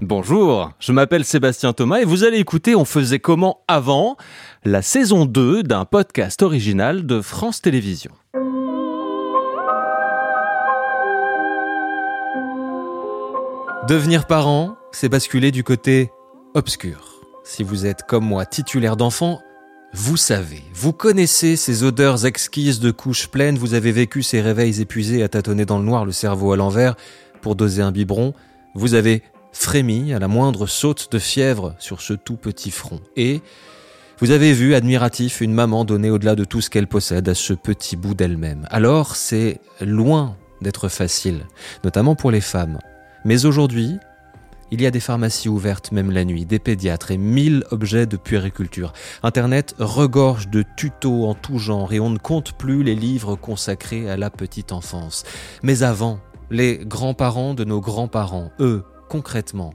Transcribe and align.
Bonjour, 0.00 0.70
je 0.80 0.92
m'appelle 0.92 1.24
Sébastien 1.24 1.72
Thomas 1.72 1.98
et 1.98 2.04
vous 2.04 2.24
allez 2.24 2.38
écouter 2.38 2.74
On 2.74 2.84
faisait 2.84 3.20
comment 3.20 3.60
avant 3.68 4.16
la 4.64 4.82
saison 4.82 5.24
2 5.24 5.62
d'un 5.62 5.86
podcast 5.86 6.42
original 6.42 7.06
de 7.06 7.20
France 7.22 7.62
Télévisions. 7.62 8.12
Devenir 13.88 14.26
parent, 14.26 14.76
c'est 14.92 15.08
basculer 15.08 15.50
du 15.50 15.64
côté 15.64 16.10
obscur. 16.54 17.20
Si 17.42 17.62
vous 17.62 17.84
êtes 17.84 18.02
comme 18.02 18.24
moi 18.24 18.46
titulaire 18.46 18.96
d'enfant, 18.96 19.42
vous 19.92 20.16
savez, 20.16 20.62
vous 20.74 20.92
connaissez 20.92 21.56
ces 21.56 21.82
odeurs 21.82 22.26
exquises 22.26 22.80
de 22.80 22.90
couches 22.90 23.28
pleines, 23.28 23.58
vous 23.58 23.74
avez 23.74 23.92
vécu 23.92 24.22
ces 24.22 24.40
réveils 24.40 24.80
épuisés 24.80 25.22
à 25.22 25.28
tâtonner 25.28 25.66
dans 25.66 25.78
le 25.78 25.84
noir 25.84 26.04
le 26.04 26.12
cerveau 26.12 26.52
à 26.52 26.56
l'envers 26.56 26.96
pour 27.44 27.56
doser 27.56 27.82
un 27.82 27.92
biberon, 27.92 28.32
vous 28.74 28.94
avez 28.94 29.22
frémi 29.52 30.14
à 30.14 30.18
la 30.18 30.28
moindre 30.28 30.66
saute 30.66 31.12
de 31.12 31.18
fièvre 31.18 31.74
sur 31.78 32.00
ce 32.00 32.14
tout 32.14 32.36
petit 32.36 32.70
front. 32.70 33.00
Et 33.16 33.42
vous 34.18 34.30
avez 34.30 34.54
vu, 34.54 34.74
admiratif, 34.74 35.42
une 35.42 35.52
maman 35.52 35.84
donner 35.84 36.08
au-delà 36.08 36.36
de 36.36 36.44
tout 36.44 36.62
ce 36.62 36.70
qu'elle 36.70 36.86
possède 36.86 37.28
à 37.28 37.34
ce 37.34 37.52
petit 37.52 37.96
bout 37.96 38.14
d'elle-même. 38.14 38.66
Alors 38.70 39.14
c'est 39.14 39.60
loin 39.82 40.36
d'être 40.62 40.88
facile, 40.88 41.44
notamment 41.84 42.14
pour 42.14 42.30
les 42.30 42.40
femmes. 42.40 42.78
Mais 43.26 43.44
aujourd'hui, 43.44 43.98
il 44.70 44.80
y 44.80 44.86
a 44.86 44.90
des 44.90 45.00
pharmacies 45.00 45.50
ouvertes 45.50 45.92
même 45.92 46.12
la 46.12 46.24
nuit, 46.24 46.46
des 46.46 46.58
pédiatres 46.58 47.10
et 47.10 47.18
mille 47.18 47.64
objets 47.72 48.06
de 48.06 48.16
puériculture. 48.16 48.94
Internet 49.22 49.74
regorge 49.78 50.48
de 50.48 50.64
tutos 50.78 51.26
en 51.26 51.34
tout 51.34 51.58
genre 51.58 51.92
et 51.92 52.00
on 52.00 52.08
ne 52.08 52.16
compte 52.16 52.52
plus 52.52 52.82
les 52.82 52.94
livres 52.94 53.36
consacrés 53.36 54.08
à 54.08 54.16
la 54.16 54.30
petite 54.30 54.72
enfance. 54.72 55.24
Mais 55.62 55.82
avant, 55.82 56.20
les 56.50 56.78
grands-parents 56.78 57.54
de 57.54 57.64
nos 57.64 57.80
grands-parents, 57.80 58.50
eux, 58.60 58.84
concrètement, 59.08 59.72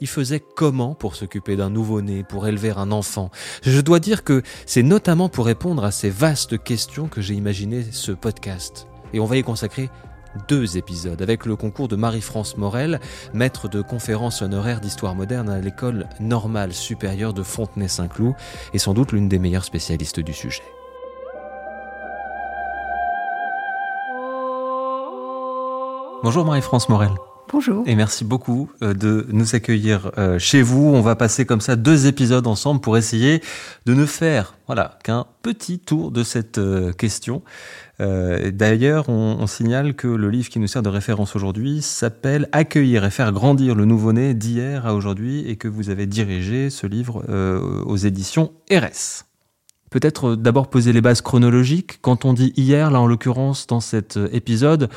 ils 0.00 0.08
faisaient 0.08 0.42
comment 0.56 0.94
pour 0.94 1.16
s'occuper 1.16 1.56
d'un 1.56 1.70
nouveau-né, 1.70 2.24
pour 2.24 2.46
élever 2.46 2.72
un 2.76 2.92
enfant? 2.92 3.30
Je 3.62 3.80
dois 3.80 4.00
dire 4.00 4.24
que 4.24 4.42
c'est 4.66 4.82
notamment 4.82 5.28
pour 5.28 5.46
répondre 5.46 5.84
à 5.84 5.90
ces 5.90 6.10
vastes 6.10 6.62
questions 6.62 7.08
que 7.08 7.20
j'ai 7.20 7.34
imaginé 7.34 7.84
ce 7.90 8.12
podcast. 8.12 8.86
Et 9.12 9.20
on 9.20 9.26
va 9.26 9.36
y 9.36 9.42
consacrer 9.42 9.88
deux 10.48 10.76
épisodes 10.76 11.22
avec 11.22 11.46
le 11.46 11.56
concours 11.56 11.88
de 11.88 11.96
Marie-France 11.96 12.56
Morel, 12.56 13.00
maître 13.32 13.68
de 13.68 13.82
conférences 13.82 14.42
honoraires 14.42 14.80
d'histoire 14.80 15.14
moderne 15.14 15.48
à 15.48 15.60
l'école 15.60 16.08
normale 16.20 16.72
supérieure 16.72 17.32
de 17.32 17.42
Fontenay-Saint-Cloud 17.42 18.34
et 18.72 18.78
sans 18.78 18.94
doute 18.94 19.12
l'une 19.12 19.28
des 19.28 19.38
meilleures 19.38 19.64
spécialistes 19.64 20.20
du 20.20 20.32
sujet. 20.32 20.62
Bonjour 26.24 26.46
Marie-France 26.46 26.88
Morel. 26.88 27.10
Bonjour. 27.52 27.82
Et 27.86 27.94
merci 27.94 28.24
beaucoup 28.24 28.70
euh, 28.80 28.94
de 28.94 29.26
nous 29.30 29.54
accueillir 29.54 30.10
euh, 30.16 30.38
chez 30.38 30.62
vous. 30.62 30.86
On 30.86 31.02
va 31.02 31.16
passer 31.16 31.44
comme 31.44 31.60
ça 31.60 31.76
deux 31.76 32.06
épisodes 32.06 32.46
ensemble 32.46 32.80
pour 32.80 32.96
essayer 32.96 33.42
de 33.84 33.92
ne 33.92 34.06
faire 34.06 34.54
voilà 34.66 34.98
qu'un 35.04 35.26
petit 35.42 35.78
tour 35.78 36.10
de 36.10 36.22
cette 36.22 36.56
euh, 36.56 36.94
question. 36.94 37.42
D'ailleurs, 37.98 39.10
on, 39.10 39.36
on, 39.38 39.46
signale 39.46 39.94
que 39.94 40.08
le 40.08 40.30
livre 40.30 40.48
qui 40.48 40.58
nous 40.58 40.66
sert 40.66 40.82
de 40.82 40.88
référence 40.88 41.36
aujourd'hui 41.36 41.82
s'appelle 41.82 42.48
Accueillir 42.52 43.04
et 43.04 43.10
faire 43.10 43.30
grandir 43.30 43.74
le 43.74 43.84
nouveau-né 43.84 44.32
d'hier 44.32 44.86
à 44.86 44.94
aujourd'hui 44.94 45.46
et 45.46 45.56
que 45.56 45.68
vous 45.68 45.90
avez 45.90 46.06
dirigé 46.06 46.70
ce 46.70 46.86
livre 46.86 47.22
aux 47.86 47.96
éditions 47.96 48.50
RS. 48.70 49.26
Peut-être 49.90 50.34
d'abord 50.34 50.70
poser 50.70 50.92
les 50.92 51.02
bases 51.02 51.20
chronologiques. 51.20 52.00
Quand 52.00 52.24
on 52.24 52.32
dit 52.32 52.52
hier, 52.56 52.90
là 52.90 53.00
en 53.00 53.06
l'occurrence 53.06 53.68
dans 53.68 53.80
cet 53.80 54.18
épisode, 54.32 54.88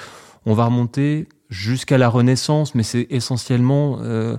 on 0.48 0.54
va 0.54 0.66
remonter 0.66 1.28
jusqu'à 1.50 1.98
la 1.98 2.08
Renaissance, 2.08 2.74
mais 2.74 2.84
c'est 2.84 3.06
essentiellement 3.10 4.00
euh, 4.02 4.38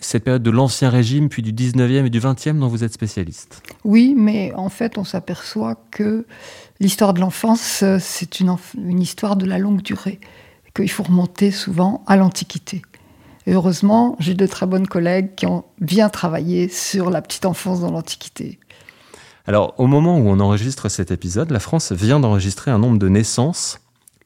cette 0.00 0.24
période 0.24 0.42
de 0.42 0.50
l'Ancien 0.50 0.90
Régime, 0.90 1.28
puis 1.28 1.40
du 1.40 1.52
19e 1.52 2.04
et 2.04 2.10
du 2.10 2.20
20e 2.20 2.58
dont 2.58 2.66
vous 2.66 2.82
êtes 2.82 2.92
spécialiste. 2.92 3.62
Oui, 3.84 4.14
mais 4.16 4.52
en 4.56 4.68
fait, 4.68 4.98
on 4.98 5.04
s'aperçoit 5.04 5.76
que 5.92 6.26
l'histoire 6.80 7.14
de 7.14 7.20
l'enfance, 7.20 7.84
euh, 7.84 7.98
c'est 8.00 8.40
une, 8.40 8.56
une, 8.76 9.00
histoire 9.00 9.36
de 9.36 9.46
la 9.46 9.58
longue 9.58 9.82
durée, 9.82 10.18
qu'il 10.74 10.90
faut 10.90 11.04
remonter 11.04 11.52
souvent 11.52 12.02
à 12.08 12.16
l'Antiquité. 12.16 12.82
Et 13.46 13.52
heureusement, 13.52 14.16
j'ai 14.18 14.34
de 14.34 14.46
très 14.48 14.66
bonnes 14.66 14.88
collègues 14.88 15.36
qui 15.36 15.46
ont 15.46 15.64
bien 15.80 16.08
travaillé 16.08 16.68
sur 16.68 17.08
la 17.08 17.22
petite 17.22 17.46
enfance 17.46 17.80
dans 17.80 17.92
l'Antiquité. 17.92 18.58
Alors, 19.46 19.74
au 19.78 19.86
moment 19.86 20.18
où 20.18 20.28
on 20.28 20.40
enregistre 20.40 20.88
cet 20.88 21.12
épisode, 21.12 21.52
la 21.52 21.60
France 21.60 21.92
vient 21.92 22.18
d'enregistrer 22.18 22.72
un 22.72 22.80
nombre 22.80 22.98
de 22.98 23.08
naissances 23.08 23.78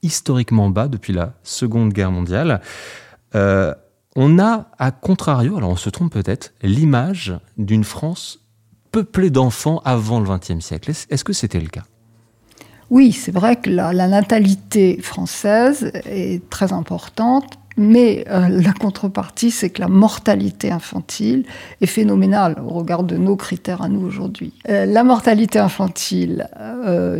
historiquement 0.03 0.71
bas 0.71 0.89
depuis 0.89 1.13
la 1.13 1.35
Seconde 1.43 1.93
Guerre 1.93 2.11
mondiale. 2.11 2.61
Euh, 3.35 3.75
on 4.17 4.39
a, 4.39 4.67
à 4.79 4.91
contrario, 4.91 5.57
alors 5.57 5.71
on 5.71 5.77
se 5.77 5.91
trompe 5.91 6.13
peut-être, 6.13 6.53
l'image 6.63 7.35
d'une 7.59 7.85
France 7.85 8.41
peuplée 8.91 9.31
d'enfants 9.31 9.81
avant 9.85 10.21
le 10.21 10.29
XXe 10.29 10.65
siècle. 10.65 10.91
Est-ce 10.91 11.25
que 11.25 11.33
c'était 11.33 11.61
le 11.61 11.69
cas? 11.69 11.85
Oui, 12.91 13.13
c'est 13.13 13.31
vrai 13.31 13.55
que 13.55 13.71
la, 13.71 13.93
natalité 14.09 14.99
française 15.01 15.93
est 16.07 16.51
très 16.51 16.73
importante, 16.73 17.57
mais 17.77 18.25
euh, 18.29 18.49
la 18.49 18.73
contrepartie, 18.73 19.53
c'est 19.53 19.71
que 19.71 19.81
la 19.81 19.87
mortalité 19.87 20.73
infantile 20.73 21.45
est 21.81 21.87
phénoménale 21.87 22.57
au 22.61 22.71
regard 22.71 23.05
de 23.05 23.17
nos 23.17 23.37
critères 23.37 23.81
à 23.81 23.89
nous 23.89 24.05
aujourd'hui. 24.05 24.53
Euh, 24.69 24.87
la 24.87 25.05
mortalité 25.05 25.61
infantile, 25.61 26.49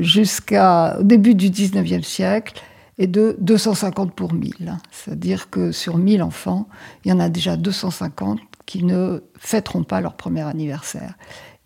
jusqu'au 0.01 1.03
début 1.03 1.37
du 1.37 1.51
XIXe 1.51 2.05
siècle, 2.05 2.61
et 3.01 3.07
de 3.07 3.35
250 3.41 4.13
pour 4.13 4.35
1000. 4.35 4.77
C'est-à-dire 4.91 5.49
que 5.49 5.73
sur 5.73 5.97
1000 5.97 6.23
enfants, 6.23 6.69
il 7.05 7.09
y 7.09 7.13
en 7.13 7.19
a 7.19 7.31
déjà 7.31 7.57
250 7.57 8.39
qui 8.67 8.85
ne 8.85 9.23
fêteront 9.39 9.85
pas 9.85 10.03
leur 10.03 10.13
premier 10.13 10.43
anniversaire. 10.43 11.15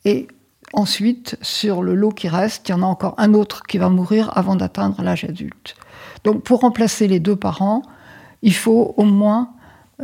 Et 0.04 0.28
ensuite, 0.72 1.36
sur 1.42 1.82
le 1.82 1.96
lot 1.96 2.10
qui 2.12 2.28
reste, 2.28 2.68
il 2.68 2.72
y 2.72 2.74
en 2.76 2.82
a 2.82 2.86
encore 2.86 3.16
un 3.18 3.34
autre 3.34 3.64
qui 3.64 3.78
va 3.78 3.88
mourir 3.88 4.30
avant 4.38 4.54
d'atteindre 4.54 5.02
l'âge 5.02 5.24
adulte. 5.24 5.74
Donc 6.22 6.44
pour 6.44 6.60
remplacer 6.60 7.08
les 7.08 7.18
deux 7.18 7.36
parents, 7.36 7.82
il 8.42 8.54
faut 8.54 8.94
au 8.96 9.04
moins 9.04 9.50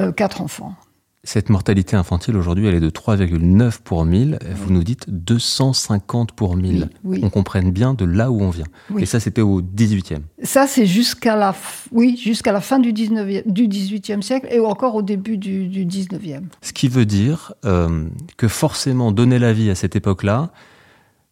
euh, 0.00 0.10
quatre 0.10 0.42
enfants. 0.42 0.74
Cette 1.22 1.50
mortalité 1.50 1.96
infantile 1.96 2.34
aujourd'hui, 2.34 2.66
elle 2.66 2.74
est 2.74 2.80
de 2.80 2.88
3,9 2.88 3.80
pour 3.84 4.06
1000. 4.06 4.38
Vous 4.56 4.72
nous 4.72 4.82
dites 4.82 5.10
250 5.10 6.32
pour 6.32 6.56
1000. 6.56 6.88
On 7.04 7.28
comprenne 7.28 7.70
bien 7.72 7.92
de 7.92 8.06
là 8.06 8.30
où 8.30 8.40
on 8.40 8.48
vient. 8.48 8.66
Et 8.96 9.04
ça, 9.04 9.20
c'était 9.20 9.42
au 9.42 9.60
18e. 9.60 10.20
Ça, 10.42 10.66
c'est 10.66 10.86
jusqu'à 10.86 11.36
la, 11.36 11.54
oui, 11.92 12.16
jusqu'à 12.16 12.52
la 12.52 12.62
fin 12.62 12.78
du, 12.78 12.94
19e, 12.94 13.42
du 13.46 13.68
18e 13.68 14.22
siècle 14.22 14.48
et 14.50 14.60
encore 14.60 14.94
au 14.94 15.02
début 15.02 15.36
du, 15.36 15.68
du 15.68 15.84
19e. 15.84 16.44
Ce 16.62 16.72
qui 16.72 16.88
veut 16.88 17.04
dire 17.04 17.52
euh, 17.66 18.08
que 18.38 18.48
forcément, 18.48 19.12
donner 19.12 19.38
la 19.38 19.52
vie 19.52 19.68
à 19.68 19.74
cette 19.74 19.96
époque-là, 19.96 20.50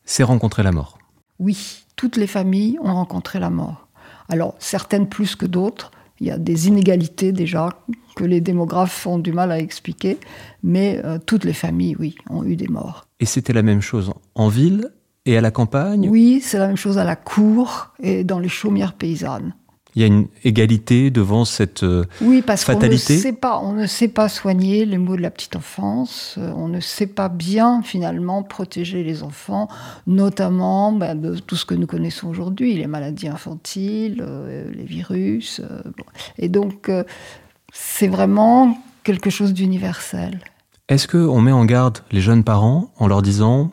c'est 0.05 0.23
rencontrer 0.23 0.63
la 0.63 0.73
mort. 0.73 0.99
Oui, 1.39 1.87
toutes 1.97 2.17
les 2.17 2.27
familles 2.27 2.79
ont 2.83 2.93
rencontré 2.93 3.39
la 3.39 3.49
mort. 3.49 3.89
Alors, 4.29 4.55
certaines 4.59 5.09
plus 5.09 5.35
que 5.35 5.47
d'autres. 5.47 5.93
Il 6.21 6.27
y 6.27 6.31
a 6.31 6.37
des 6.37 6.67
inégalités 6.67 7.33
déjà 7.33 7.71
que 8.19 8.25
les 8.25 8.41
démographes 8.41 9.07
ont 9.07 9.21
du 9.21 9.33
mal 9.33 9.53
à 9.53 9.61
expliquer, 9.61 10.19
mais 10.65 11.01
euh, 11.05 11.19
toutes 11.25 11.45
les 11.45 11.53
familles, 11.53 11.95
oui, 12.01 12.17
ont 12.29 12.43
eu 12.43 12.57
des 12.57 12.67
morts. 12.67 13.07
Et 13.21 13.27
c'était 13.27 13.53
la 13.53 13.63
même 13.63 13.81
chose 13.81 14.13
en 14.35 14.49
ville 14.49 14.91
et 15.25 15.37
à 15.39 15.41
la 15.41 15.53
campagne? 15.53 16.09
Oui, 16.11 16.41
c'est 16.43 16.59
la 16.59 16.67
même 16.67 16.77
chose 16.77 16.99
à 16.99 17.05
la 17.05 17.15
cour 17.15 17.93
et 18.03 18.25
dans 18.25 18.41
les 18.41 18.49
chaumières 18.49 18.95
paysannes. 18.95 19.55
Il 19.95 20.03
y 20.03 20.05
a 20.05 20.09
une 20.09 20.27
égalité 20.43 21.11
devant 21.11 21.45
cette 21.45 21.85
euh, 21.85 22.05
oui, 22.21 22.43
parce 22.43 22.65
fatalité. 22.65 23.15
Ne, 23.15 23.21
sait 23.21 23.33
pas, 23.33 23.61
on 23.61 23.73
ne 23.73 23.87
sait 23.87 24.09
pas 24.09 24.29
soigner 24.29 24.85
les 24.85 24.99
maux 24.99 25.17
de 25.17 25.23
la 25.23 25.31
petite 25.31 25.55
enfance. 25.55 26.35
Euh, 26.39 26.53
on 26.57 26.67
ne 26.67 26.81
sait 26.81 27.07
pas 27.07 27.29
bien 27.29 27.83
finalement 27.83 28.43
protéger 28.43 29.05
les 29.05 29.23
enfants, 29.23 29.69
notamment 30.09 30.93
ben, 30.93 31.15
de 31.15 31.39
tout 31.39 31.57
ce 31.57 31.65
que 31.65 31.75
nous 31.75 31.87
connaissons 31.87 32.29
aujourd'hui, 32.29 32.75
les 32.75 32.89
maladies 32.89 33.29
infantiles, 33.29 34.25
les 34.77 34.85
virus. 34.85 35.63
Et 36.37 36.49
donc 36.49 36.91
c'est 37.81 38.09
vraiment 38.09 38.77
quelque 39.05 39.31
chose 39.31 39.55
d'universel. 39.55 40.41
Est-ce 40.89 41.07
qu'on 41.07 41.41
met 41.41 41.53
en 41.53 41.65
garde 41.65 41.99
les 42.11 42.21
jeunes 42.21 42.43
parents 42.43 42.91
en 42.99 43.07
leur 43.07 43.23
disant 43.23 43.71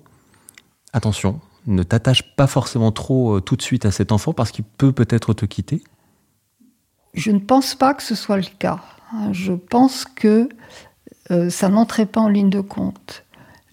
attention, 0.94 1.40
ne 1.66 1.82
t'attache 1.82 2.36
pas 2.36 2.46
forcément 2.46 2.92
trop 2.92 3.38
euh, 3.38 3.42
tout 3.42 3.56
de 3.56 3.62
suite 3.64 3.86
à 3.86 3.92
cet 3.92 4.12
enfant 4.12 4.32
parce 4.32 4.52
qu'il 4.52 4.64
peut 4.64 4.92
peut-être 4.92 5.34
te 5.34 5.46
quitter? 5.46 5.84
Je 7.16 7.32
ne 7.32 7.40
pense 7.40 7.74
pas 7.74 7.94
que 7.94 8.04
ce 8.04 8.14
soit 8.14 8.38
le 8.38 8.46
cas. 8.60 8.80
Je 9.32 9.54
pense 9.54 10.06
que 10.06 10.50
euh, 11.32 11.50
ça 11.50 11.70
n'entrait 11.70 12.06
pas 12.06 12.22
en 12.22 12.28
ligne 12.28 12.50
de 12.50 12.62
compte. 12.62 13.24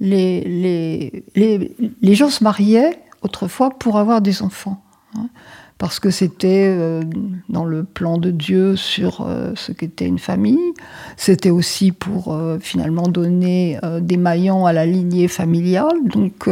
Les, 0.01 1.23
les, 1.35 2.15
gens 2.15 2.31
se 2.31 2.43
mariaient 2.43 2.99
autrefois 3.21 3.71
pour 3.71 3.99
avoir 3.99 4.21
des 4.21 4.43
enfants. 4.43 4.83
Hein 5.15 5.29
parce 5.83 5.99
que 5.99 6.11
c'était 6.11 6.69
euh, 6.69 7.03
dans 7.49 7.65
le 7.65 7.83
plan 7.83 8.17
de 8.17 8.31
Dieu 8.31 8.77
sur 8.77 9.27
euh, 9.27 9.51
ce 9.57 9.73
qu'était 9.73 10.07
une 10.07 10.21
famille. 10.21 10.73
C'était 11.17 11.51
aussi 11.51 11.91
pour 11.91 12.33
euh, 12.33 12.59
finalement 12.61 13.09
donner 13.09 13.81
des 14.01 14.17
maillons 14.17 14.65
à 14.65 14.73
la 14.73 14.87
lignée 14.87 15.27
familiale. 15.27 15.97
Donc 16.05 16.49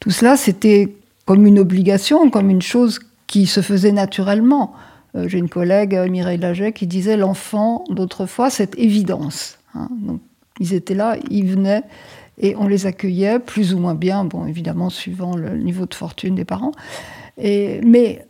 tout 0.00 0.10
cela, 0.10 0.36
c'était 0.36 0.94
comme 1.24 1.46
une 1.46 1.58
obligation, 1.58 2.28
comme 2.28 2.50
une 2.50 2.60
chose 2.60 2.98
qui 3.26 3.46
se 3.46 3.62
faisait 3.62 3.90
naturellement. 3.92 4.74
J'ai 5.14 5.38
une 5.38 5.48
collègue, 5.48 5.98
Mireille 6.10 6.36
Laget, 6.36 6.72
qui 6.72 6.86
disait 6.86 7.16
l'enfant 7.16 7.84
d'autrefois, 7.88 8.50
c'est 8.50 8.78
évidence. 8.78 9.58
Hein. 9.74 9.88
Donc, 9.92 10.20
ils 10.60 10.74
étaient 10.74 10.94
là, 10.94 11.16
ils 11.30 11.46
venaient 11.46 11.84
et 12.36 12.54
on 12.56 12.68
les 12.68 12.84
accueillait 12.84 13.38
plus 13.38 13.72
ou 13.72 13.78
moins 13.78 13.94
bien, 13.94 14.26
bon, 14.26 14.46
évidemment, 14.46 14.90
suivant 14.90 15.36
le 15.36 15.56
niveau 15.56 15.86
de 15.86 15.94
fortune 15.94 16.34
des 16.34 16.44
parents. 16.44 16.72
Et, 17.38 17.80
mais 17.82 18.27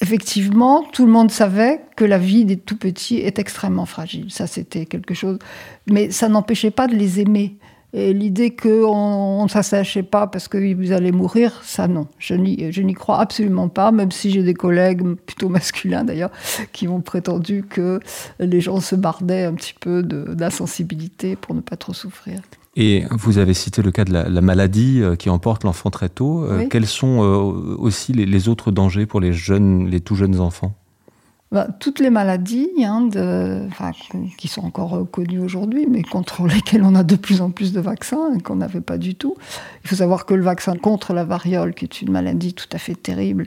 effectivement, 0.00 0.84
tout 0.92 1.06
le 1.06 1.12
monde 1.12 1.30
savait 1.30 1.80
que 1.96 2.04
la 2.04 2.18
vie 2.18 2.44
des 2.44 2.56
tout 2.56 2.76
petits 2.76 3.18
est 3.18 3.38
extrêmement 3.38 3.86
fragile. 3.86 4.26
Ça, 4.30 4.46
c'était 4.46 4.86
quelque 4.86 5.14
chose. 5.14 5.38
Mais 5.90 6.10
ça 6.10 6.28
n'empêchait 6.28 6.70
pas 6.70 6.86
de 6.86 6.94
les 6.94 7.20
aimer. 7.20 7.56
Et 7.92 8.12
l'idée 8.12 8.54
qu'on 8.54 9.42
ne 9.42 9.48
s'assachait 9.48 10.04
pas 10.04 10.28
parce 10.28 10.46
que 10.46 10.74
vous 10.74 10.92
allez 10.92 11.10
mourir, 11.10 11.60
ça 11.64 11.88
non. 11.88 12.06
Je 12.18 12.34
n'y 12.34 12.94
crois 12.94 13.18
absolument 13.18 13.68
pas, 13.68 13.90
même 13.90 14.12
si 14.12 14.30
j'ai 14.30 14.44
des 14.44 14.54
collègues, 14.54 15.02
plutôt 15.16 15.48
masculins 15.48 16.04
d'ailleurs, 16.04 16.30
qui 16.70 16.86
ont 16.86 17.00
prétendu 17.00 17.64
que 17.68 17.98
les 18.38 18.60
gens 18.60 18.78
se 18.78 18.94
bardaient 18.94 19.42
un 19.42 19.54
petit 19.54 19.74
peu 19.78 20.04
d'insensibilité 20.04 21.34
pour 21.34 21.56
ne 21.56 21.60
pas 21.60 21.76
trop 21.76 21.92
souffrir. 21.92 22.40
Et 22.76 23.04
vous 23.10 23.38
avez 23.38 23.54
cité 23.54 23.82
le 23.82 23.90
cas 23.90 24.04
de 24.04 24.12
la, 24.12 24.40
maladie 24.40 25.02
euh, 25.02 25.16
qui 25.16 25.28
emporte 25.28 25.64
l'enfant 25.64 25.90
très 25.90 26.08
tôt. 26.08 26.44
Euh, 26.44 26.66
quels 26.68 26.86
sont 26.86 27.22
euh, 27.22 27.76
aussi 27.76 28.12
les, 28.12 28.48
autres 28.48 28.70
dangers 28.70 29.06
pour 29.06 29.20
les 29.20 29.32
jeunes, 29.32 29.88
les 29.88 30.00
tout 30.00 30.14
jeunes 30.14 30.38
enfants? 30.38 30.79
Bah, 31.52 31.66
toutes 31.80 31.98
les 31.98 32.10
maladies 32.10 32.70
hein, 32.84 33.00
de, 33.00 33.66
qui 34.38 34.46
sont 34.46 34.64
encore 34.64 35.04
connues 35.10 35.40
aujourd'hui, 35.40 35.86
mais 35.90 36.02
contre 36.02 36.46
lesquelles 36.46 36.84
on 36.84 36.94
a 36.94 37.02
de 37.02 37.16
plus 37.16 37.40
en 37.40 37.50
plus 37.50 37.72
de 37.72 37.80
vaccins 37.80 38.38
qu'on 38.44 38.56
n'avait 38.56 38.80
pas 38.80 38.98
du 38.98 39.16
tout. 39.16 39.34
Il 39.82 39.90
faut 39.90 39.96
savoir 39.96 40.26
que 40.26 40.34
le 40.34 40.44
vaccin 40.44 40.76
contre 40.76 41.12
la 41.12 41.24
variole, 41.24 41.74
qui 41.74 41.86
est 41.86 42.02
une 42.02 42.12
maladie 42.12 42.54
tout 42.54 42.68
à 42.72 42.78
fait 42.78 42.94
terrible, 42.94 43.46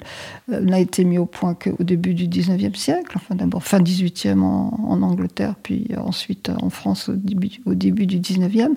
n'a 0.49 0.79
été 0.79 1.05
mis 1.05 1.17
au 1.17 1.25
point 1.25 1.53
qu'au 1.53 1.83
début 1.83 2.13
du 2.13 2.27
19e 2.27 2.75
siècle, 2.75 3.13
enfin 3.15 3.35
d'abord 3.35 3.63
fin 3.63 3.79
18e 3.79 4.41
en, 4.41 5.01
Angleterre, 5.01 5.55
puis 5.61 5.87
ensuite 5.97 6.49
en 6.61 6.69
France 6.69 7.09
au 7.09 7.13
début, 7.13 7.51
au 7.65 7.73
début 7.73 8.05
du 8.05 8.19
19e. 8.19 8.75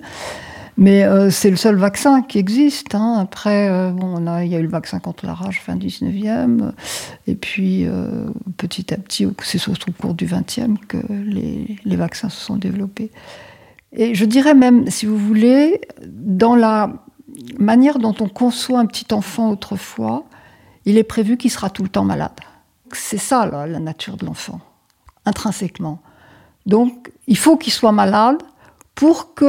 Mais 0.77 1.03
euh, 1.03 1.31
c'est 1.31 1.49
le 1.49 1.55
seul 1.55 1.75
vaccin 1.75 2.21
qui 2.21 2.37
existe. 2.37 2.93
Hein. 2.93 3.17
Après, 3.19 3.67
euh, 3.69 3.89
bon, 3.89 4.19
il 4.41 4.47
y 4.47 4.55
a 4.55 4.59
eu 4.59 4.63
le 4.63 4.69
vaccin 4.69 4.99
contre 4.99 5.25
la 5.25 5.33
rage 5.33 5.59
fin 5.59 5.75
19e. 5.75 6.71
Et 7.25 7.33
puis, 7.33 7.85
euh, 7.87 8.27
petit 8.57 8.93
à 8.93 8.97
petit, 8.97 9.27
c'est 9.41 9.57
surtout 9.57 9.89
au 9.89 9.93
cours 9.93 10.13
du 10.13 10.27
20e 10.27 10.77
que 10.87 10.97
les, 11.09 11.79
les, 11.83 11.95
vaccins 11.95 12.29
se 12.29 12.39
sont 12.39 12.57
développés. 12.57 13.09
Et 13.91 14.13
je 14.13 14.23
dirais 14.23 14.53
même, 14.53 14.87
si 14.91 15.07
vous 15.07 15.17
voulez, 15.17 15.81
dans 16.05 16.55
la 16.55 16.91
manière 17.57 17.97
dont 17.97 18.15
on 18.19 18.29
conçoit 18.29 18.79
un 18.79 18.85
petit 18.85 19.11
enfant 19.13 19.49
autrefois, 19.49 20.25
il 20.85 20.97
est 20.97 21.03
prévu 21.03 21.37
qu'il 21.37 21.49
sera 21.49 21.71
tout 21.71 21.81
le 21.81 21.89
temps 21.89 22.03
malade. 22.03 22.39
C'est 22.91 23.17
ça, 23.17 23.47
la 23.47 23.79
nature 23.79 24.15
de 24.15 24.25
l'enfant, 24.25 24.59
intrinsèquement. 25.25 26.01
Donc, 26.67 27.11
il 27.25 27.37
faut 27.37 27.57
qu'il 27.57 27.73
soit 27.73 27.91
malade 27.91 28.37
pour 28.97 29.35
qu'il 29.35 29.47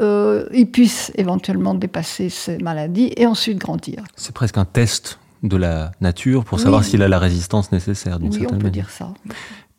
euh, 0.00 0.64
puisse 0.72 1.12
éventuellement 1.16 1.74
dépasser 1.74 2.30
ces 2.30 2.56
maladies 2.56 3.12
et 3.16 3.26
ensuite 3.26 3.58
grandir. 3.58 4.02
C'est 4.16 4.34
presque 4.34 4.56
un 4.56 4.64
test 4.64 5.18
de 5.42 5.58
la 5.58 5.92
nature 6.00 6.44
pour 6.44 6.58
savoir 6.58 6.82
s'il 6.82 7.02
a 7.02 7.08
la 7.08 7.18
résistance 7.18 7.70
nécessaire 7.72 8.18
d'une 8.18 8.30
oui, 8.30 8.38
certaine 8.40 8.56
on 8.56 8.58
peut 8.58 8.66
manière. 8.68 8.86
dire 8.86 8.90
ça. 8.90 9.12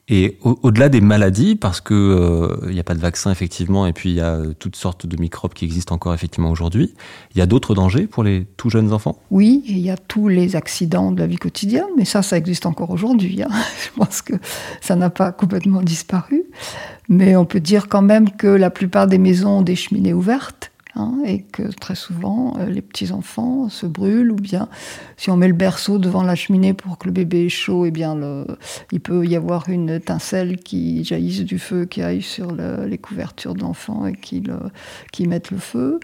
Et 0.09 0.37
au-delà 0.41 0.87
des 0.87 1.01
maladies, 1.01 1.55
parce 1.55 1.81
que 1.81 1.93
il 2.63 2.69
euh, 2.69 2.73
n'y 2.73 2.79
a 2.79 2.83
pas 2.83 2.93
de 2.93 2.99
vaccin 2.99 3.29
effectivement, 3.29 3.85
et 3.87 3.91
puis 3.91 4.11
il 4.11 4.15
y 4.15 4.21
a 4.21 4.35
euh, 4.35 4.53
toutes 4.57 4.77
sortes 4.77 5.05
de 5.05 5.19
microbes 5.19 5.53
qui 5.53 5.65
existent 5.65 5.93
encore 5.93 6.13
effectivement 6.13 6.49
aujourd'hui, 6.49 6.93
il 7.35 7.39
y 7.39 7.41
a 7.41 7.45
d'autres 7.45 7.75
dangers 7.75 8.07
pour 8.07 8.23
les 8.23 8.45
tout 8.55 8.69
jeunes 8.69 8.93
enfants? 8.93 9.19
Oui, 9.31 9.63
il 9.67 9.79
y 9.79 9.89
a 9.89 9.97
tous 9.97 10.29
les 10.29 10.55
accidents 10.55 11.11
de 11.11 11.19
la 11.19 11.27
vie 11.27 11.35
quotidienne, 11.35 11.87
mais 11.97 12.05
ça, 12.05 12.21
ça 12.21 12.37
existe 12.37 12.65
encore 12.65 12.91
aujourd'hui. 12.91 13.43
Hein. 13.43 13.49
Je 13.83 13.99
pense 13.99 14.21
que 14.21 14.35
ça 14.79 14.95
n'a 14.95 15.09
pas 15.09 15.33
complètement 15.33 15.81
disparu. 15.81 16.43
Mais 17.09 17.35
on 17.35 17.45
peut 17.45 17.59
dire 17.59 17.89
quand 17.89 18.01
même 18.01 18.31
que 18.31 18.47
la 18.47 18.69
plupart 18.69 19.07
des 19.07 19.17
maisons 19.17 19.59
ont 19.59 19.61
des 19.61 19.75
cheminées 19.75 20.13
ouvertes. 20.13 20.71
Hein, 20.99 21.19
et 21.25 21.43
que 21.43 21.61
très 21.61 21.93
souvent 21.93 22.55
euh, 22.57 22.65
les 22.65 22.81
petits 22.81 23.11
enfants 23.11 23.69
se 23.69 23.85
brûlent 23.85 24.31
ou 24.31 24.35
bien 24.35 24.67
si 25.15 25.29
on 25.29 25.37
met 25.37 25.47
le 25.47 25.53
berceau 25.53 25.99
devant 25.99 26.23
la 26.23 26.33
cheminée 26.33 26.73
pour 26.73 26.97
que 26.97 27.05
le 27.05 27.11
bébé 27.11 27.45
est 27.45 27.49
chaud, 27.49 27.85
et 27.85 27.89
eh 27.89 27.91
bien 27.91 28.15
le, 28.15 28.47
il 28.91 28.99
peut 28.99 29.23
y 29.23 29.35
avoir 29.35 29.69
une 29.69 29.91
étincelle 29.91 30.57
qui 30.57 31.03
jaillisse 31.03 31.41
du 31.41 31.59
feu 31.59 31.85
qui 31.85 32.01
aille 32.01 32.23
sur 32.23 32.51
les 32.51 32.97
couvertures 32.97 33.53
de 33.53 33.61
l'enfant 33.61 34.07
et 34.07 34.13
qui, 34.13 34.39
le, 34.39 34.57
qui 35.11 35.27
mette 35.27 35.51
le 35.51 35.59
feu. 35.59 35.99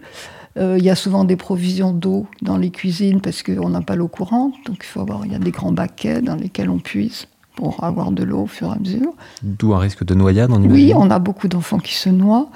Euh, 0.58 0.76
il 0.78 0.84
y 0.84 0.90
a 0.90 0.94
souvent 0.94 1.24
des 1.24 1.36
provisions 1.36 1.92
d'eau 1.92 2.28
dans 2.42 2.56
les 2.56 2.70
cuisines 2.70 3.20
parce 3.20 3.42
qu'on 3.42 3.70
n'a 3.70 3.80
pas 3.80 3.96
l'eau 3.96 4.06
courante, 4.06 4.54
donc 4.64 4.76
il 4.78 4.86
faut 4.86 5.00
avoir 5.00 5.26
il 5.26 5.32
y 5.32 5.34
a 5.34 5.40
des 5.40 5.50
grands 5.50 5.72
baquets 5.72 6.22
dans 6.22 6.36
lesquels 6.36 6.70
on 6.70 6.78
puise 6.78 7.26
pour 7.56 7.82
avoir 7.82 8.12
de 8.12 8.22
l'eau 8.22 8.42
au 8.42 8.46
fur 8.46 8.68
et 8.68 8.76
à 8.76 8.78
mesure. 8.78 9.12
D'où 9.42 9.74
un 9.74 9.78
risque 9.80 10.04
de 10.04 10.14
noyade, 10.14 10.52
on 10.52 10.62
Oui, 10.62 10.92
on 10.94 11.10
a 11.10 11.18
beaucoup 11.18 11.48
d'enfants 11.48 11.78
qui 11.78 11.94
se 11.94 12.10
noient. 12.10 12.48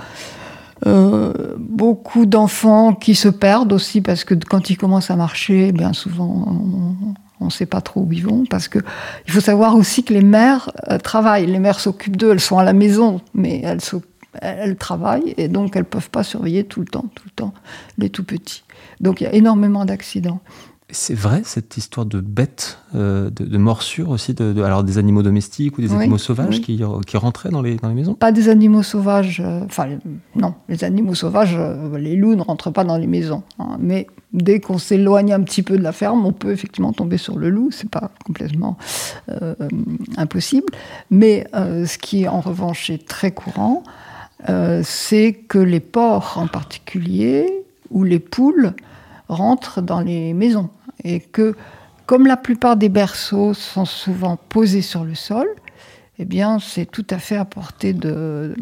Euh, 0.87 1.57
beaucoup 1.59 2.27
d'enfants 2.27 2.95
qui 2.95 3.15
se 3.15 3.29
perdent 3.29 3.73
aussi 3.73 4.01
parce 4.01 4.25
que 4.25 4.35
quand 4.35 4.71
ils 4.71 4.77
commencent 4.77 5.11
à 5.11 5.17
marcher, 5.17 5.73
bien 5.73 5.93
souvent 5.93 6.47
on 7.41 7.45
ne 7.45 7.51
sait 7.51 7.67
pas 7.67 7.81
trop 7.81 8.03
où 8.03 8.13
ils 8.13 8.25
vont 8.25 8.45
parce 8.49 8.69
que 8.69 8.79
il 9.27 9.33
faut 9.33 9.41
savoir 9.41 9.75
aussi 9.75 10.05
que 10.05 10.13
les 10.15 10.23
mères 10.23 10.71
euh, 10.91 10.99
travaillent, 10.99 11.47
les 11.47 11.59
mères 11.59 11.81
s'occupent 11.81 12.17
d'eux, 12.17 12.31
elles 12.31 12.41
sont 12.41 12.59
à 12.59 12.65
la 12.65 12.73
maison, 12.73 13.21
mais 13.35 13.61
elles, 13.65 13.81
elles 14.41 14.77
travaillent 14.77 15.35
et 15.37 15.49
donc 15.49 15.75
elles 15.75 15.85
peuvent 15.85 16.11
pas 16.11 16.23
surveiller 16.23 16.65
tout 16.65 16.81
le 16.81 16.87
temps, 16.87 17.07
tout 17.15 17.25
le 17.27 17.33
temps 17.33 17.55
les 17.99 18.11
tout 18.11 18.25
petits. 18.25 18.63
Donc 19.01 19.21
il 19.21 19.25
y 19.25 19.27
a 19.27 19.35
énormément 19.35 19.85
d'accidents. 19.85 20.41
C'est 20.91 21.15
vrai 21.15 21.43
cette 21.45 21.77
histoire 21.77 22.07
de 22.07 22.19
bêtes, 22.19 22.79
euh, 22.95 23.29
de, 23.29 23.59
morsures 23.59 24.09
aussi, 24.09 24.33
de, 24.33 24.63
alors 24.63 24.85
des 24.85 24.97
animaux 24.97 25.23
domestiques 25.23 25.77
ou 25.77 25.83
des 25.83 25.93
animaux 25.93 26.17
sauvages 26.17 26.63
qui, 26.63 26.83
qui, 27.07 27.17
rentraient 27.19 27.51
dans 27.51 27.61
les, 27.61 27.77
dans 27.77 27.91
les, 27.91 27.95
maisons? 27.95 28.15
Pas 28.15 28.33
des 28.33 28.49
animaux 28.49 28.83
sauvages, 28.83 29.43
euh, 29.45 29.61
enfin 29.67 29.87
non, 30.35 30.55
les 30.71 30.85
animaux 30.85 31.15
sauvages, 31.15 31.55
euh, 31.59 31.99
les 31.99 32.17
loups 32.17 32.37
ne 32.37 32.41
rentrent 32.41 32.71
pas 32.71 32.85
dans 32.85 32.97
les 32.97 33.07
maisons. 33.07 33.43
Hein. 33.59 33.77
mais 33.79 34.07
dès 34.33 34.61
qu'on 34.61 34.79
s'éloigne 34.79 35.35
un 35.35 35.43
petit 35.43 35.63
peu 35.63 35.77
de 35.77 35.83
la 35.83 35.93
ferme, 35.93 36.25
on 36.25 36.33
peut 36.33 36.53
effectivement 36.53 36.95
tomber 36.95 37.19
sur 37.19 37.37
le 37.37 37.51
loup, 37.51 37.71
c'est 37.71 37.91
pas 37.91 38.11
complètement 38.25 38.79
impossible. 40.17 40.69
Mais 41.11 41.47
ce 41.55 41.99
qui 41.99 42.27
en 42.29 42.41
revanche 42.41 42.89
est 42.91 43.07
très 43.07 43.31
courant, 43.31 43.83
c'est 44.83 45.33
que 45.49 45.59
les 45.59 45.81
porcs 45.81 46.39
en 46.39 46.47
particulier, 46.47 47.65
ou 47.91 48.05
les 48.05 48.19
poules, 48.19 48.75
rentrent 49.29 49.83
dans 49.83 50.01
les 50.01 50.33
maisons 50.35 50.71
et 51.05 51.21
que 51.21 51.55
comme 52.07 52.27
la 52.27 52.39
plupart 52.39 52.77
des 52.77 52.89
berceaux 52.89 53.53
sont 53.53 53.85
souvent 53.85 54.39
posés 54.49 54.83
sur 54.83 55.05
le 55.05 55.15
sol, 55.15 55.47
eh 56.19 56.25
bien, 56.25 56.59
c'est 56.59 56.87
tout 56.87 57.07
à 57.11 57.19
fait 57.19 57.37
à 57.37 57.45
portée 57.45 57.93
de, 57.93 58.55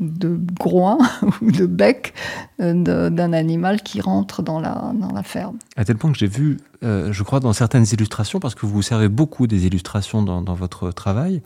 de 0.00 0.38
groin 0.58 0.98
ou 1.42 1.52
de 1.52 1.66
bec 1.66 2.12
euh, 2.60 3.10
d'un 3.10 3.32
animal 3.32 3.82
qui 3.82 4.00
rentre 4.00 4.42
dans 4.42 4.58
la, 4.58 4.92
dans 4.94 5.12
la 5.12 5.22
ferme. 5.22 5.58
À 5.76 5.84
tel 5.84 5.96
point 5.96 6.10
que 6.10 6.18
j'ai 6.18 6.26
vu, 6.26 6.56
euh, 6.82 7.12
je 7.12 7.22
crois, 7.22 7.40
dans 7.40 7.52
certaines 7.52 7.86
illustrations, 7.92 8.40
parce 8.40 8.54
que 8.54 8.66
vous 8.66 8.72
vous 8.72 8.82
servez 8.82 9.08
beaucoup 9.08 9.46
des 9.46 9.66
illustrations 9.66 10.22
dans, 10.22 10.42
dans 10.42 10.54
votre 10.54 10.90
travail, 10.90 11.42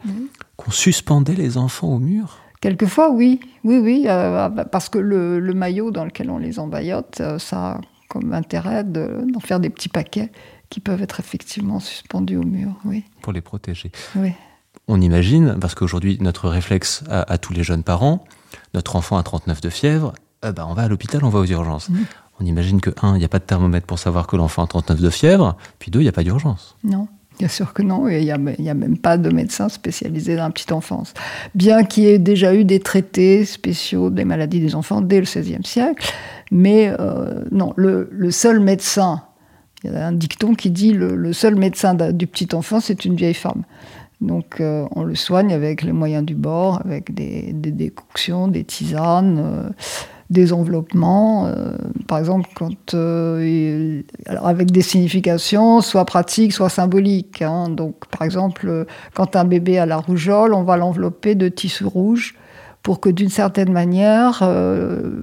qu'on 0.57 0.71
suspendait 0.71 1.35
les 1.35 1.59
enfants 1.59 1.89
au 1.89 1.99
mur. 1.99 2.39
Quelquefois, 2.61 3.11
oui, 3.11 3.41
oui, 3.63 3.77
oui, 3.77 4.05
euh, 4.07 4.49
parce 4.49 4.89
que 4.89 4.99
le, 4.99 5.39
le, 5.39 5.53
maillot 5.53 5.91
dans 5.91 6.07
lequel 6.07 6.31
on 6.31 6.39
les 6.39 6.59
embaillote, 6.59 7.21
ça 7.39 7.79
comme 8.09 8.33
intérêt 8.33 8.85
d'en 8.85 9.41
faire 9.41 9.61
des 9.61 9.71
petits 9.71 9.89
paquets 9.89 10.31
qui 10.71 10.81
peuvent 10.81 11.03
être 11.03 11.21
effectivement 11.21 11.81
suspendus 11.81 12.37
au 12.37 12.43
mur, 12.43 12.75
oui. 12.85 13.05
Pour 13.23 13.33
les 13.33 13.41
protéger. 13.41 13.93
Oui. 14.17 14.33
On 14.89 15.01
imagine, 15.01 15.57
parce 15.61 15.75
qu'aujourd'hui, 15.75 16.19
notre 16.21 16.49
réflexe 16.49 17.05
à, 17.09 17.39
tous 17.39 17.53
les 17.53 17.63
jeunes 17.63 17.83
parents, 17.83 18.25
notre 18.75 18.97
enfant 18.97 19.17
a 19.17 19.23
39 19.23 19.61
de 19.61 19.71
fièvre, 19.71 20.13
euh, 20.45 20.53
bah, 20.53 20.67
on 20.69 20.75
va 20.75 20.83
à 20.83 20.89
l'hôpital, 20.89 21.25
on 21.25 21.31
va 21.31 21.39
aux 21.39 21.47
urgences. 21.47 21.91
On 22.41 22.45
imagine 22.45 22.81
que, 22.81 22.91
un, 23.03 23.15
il 23.15 23.21
n'y 23.21 23.25
a 23.25 23.29
pas 23.29 23.39
de 23.39 23.45
thermomètre 23.45 23.87
pour 23.87 23.99
savoir 23.99 24.27
que 24.27 24.37
l'enfant 24.37 24.65
a 24.65 24.67
39 24.67 25.01
de 25.01 25.11
fièvre, 25.11 25.57
puis 25.79 25.91
deux, 25.91 26.01
il 26.01 26.05
n'y 26.05 26.09
a 26.09 26.13
pas 26.13 26.25
d'urgence. 26.25 26.77
Non. 26.83 27.09
Bien 27.39 27.49
sûr 27.49 27.73
que 27.73 27.83
non, 27.83 28.09
il 28.09 28.23
n'y 28.23 28.31
a, 28.31 28.75
même 28.75 28.97
pas 28.97 29.19
de 29.19 29.29
médecin 29.29 29.69
spécialisé 29.69 30.37
dans 30.37 30.45
la 30.45 30.51
petite 30.51 30.73
enfance. 30.73 31.15
Bien 31.55 31.83
qu'il 31.83 32.05
y 32.05 32.07
ait 32.07 32.19
déjà 32.19 32.55
eu 32.55 32.65
des 32.65 32.79
traités 32.79 33.45
spéciaux 33.45 34.11
des 34.11 34.25
maladies 34.25 34.61
des 34.61 34.75
enfants 34.77 35.01
dès 35.01 35.19
le 35.19 35.27
XVIe 35.27 35.65
siècle, 35.65 36.13
mais 36.53 36.93
euh, 37.01 37.43
non, 37.51 37.73
le, 37.77 38.31
seul 38.31 38.61
médecin, 38.61 39.23
il 39.83 39.93
y 39.93 39.97
a 39.97 40.07
un 40.07 40.13
dicton 40.13 40.55
qui 40.55 40.71
dit 40.71 40.93
le, 40.93 41.17
le 41.17 41.33
seul 41.33 41.57
médecin 41.57 41.95
du 41.95 42.27
petit 42.29 42.55
enfant, 42.55 42.79
c'est 42.79 43.05
une 43.05 43.17
vieille 43.17 43.35
femme. 43.35 43.65
Donc 44.21 44.61
euh, 44.61 44.87
on 44.93 45.03
le 45.03 45.15
soigne 45.15 45.53
avec 45.53 45.83
les 45.83 45.93
moyens 45.93 46.25
du 46.25 46.35
bord, 46.35 46.81
avec 46.85 47.15
des, 47.15 47.53
décoctions, 47.53 48.49
des 48.49 48.65
tisanes. 48.65 49.39
Euh, 49.39 49.69
des 50.35 50.53
enveloppements, 50.53 51.47
euh, 51.47 51.77
par 52.07 52.19
exemple, 52.19 52.51
quand, 52.55 52.93
euh, 52.93 54.03
avec 54.27 54.71
des 54.71 54.83
significations 54.83 55.81
soit 55.81 56.05
pratiques, 56.05 56.53
soit 56.53 56.69
symboliques. 56.69 57.41
Hein. 57.41 57.71
Donc, 57.71 58.07
par 58.09 58.23
exemple, 58.23 58.85
quand 59.15 59.37
un 59.37 59.45
bébé 59.45 59.79
a 59.79 59.87
la 59.87 59.97
rougeole, 59.97 60.53
on 60.53 60.65
va 60.65 60.77
l'envelopper 60.77 61.35
de 61.35 61.49
tissu 61.49 61.87
rouge 61.87 62.35
pour 62.83 63.01
que 63.01 63.09
d'une 63.09 63.31
certaine 63.31 63.73
manière, 63.73 64.41
euh, 64.43 65.23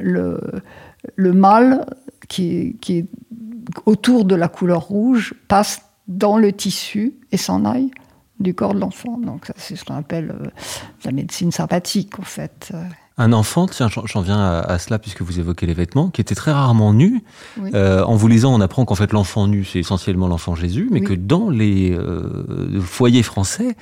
le, 0.00 0.40
le 1.16 1.32
mâle 1.34 1.84
qui, 2.28 2.78
qui, 2.80 2.98
est 2.98 3.06
autour 3.84 4.24
de 4.24 4.34
la 4.34 4.48
couleur 4.48 4.82
rouge 4.82 5.34
passe 5.48 5.82
dans 6.08 6.38
le 6.38 6.52
tissu 6.52 7.14
et 7.32 7.36
s'en 7.36 7.64
aille 7.64 7.90
du 8.40 8.54
corps 8.54 8.74
de 8.74 8.80
l'enfant. 8.80 9.18
Donc 9.18 9.50
c'est 9.56 9.76
ce 9.76 9.84
qu'on 9.84 9.96
appelle 9.96 10.34
la 11.04 11.12
médecine 11.12 11.50
sympathique, 11.50 12.18
en 12.18 12.22
fait. 12.22 12.72
Un 13.16 13.32
enfant, 13.32 13.66
tiens, 13.68 13.88
j'en 13.88 14.20
viens 14.22 14.42
à, 14.42 14.76
cela 14.78 14.98
puisque 14.98 15.22
vous 15.22 15.38
évoquez 15.38 15.66
les 15.66 15.74
vêtements, 15.74 16.08
qui 16.08 16.20
était 16.20 16.34
très 16.34 16.50
rarement 16.50 16.92
nu. 16.92 17.22
Euh, 17.72 18.02
en 18.02 18.16
vous 18.16 18.26
lisant, 18.26 18.52
on 18.52 18.60
apprend 18.60 18.84
qu'en 18.84 18.96
fait 18.96 19.12
l'enfant 19.12 19.46
nu, 19.46 19.64
c'est 19.64 19.78
essentiellement 19.78 20.26
l'enfant 20.26 20.56
Jésus, 20.56 20.88
mais 20.90 21.00
que 21.00 21.14
dans 21.14 21.48
les 21.48 21.92
euh, 21.92 22.80
foyers 22.80 23.22
français, 23.22 23.76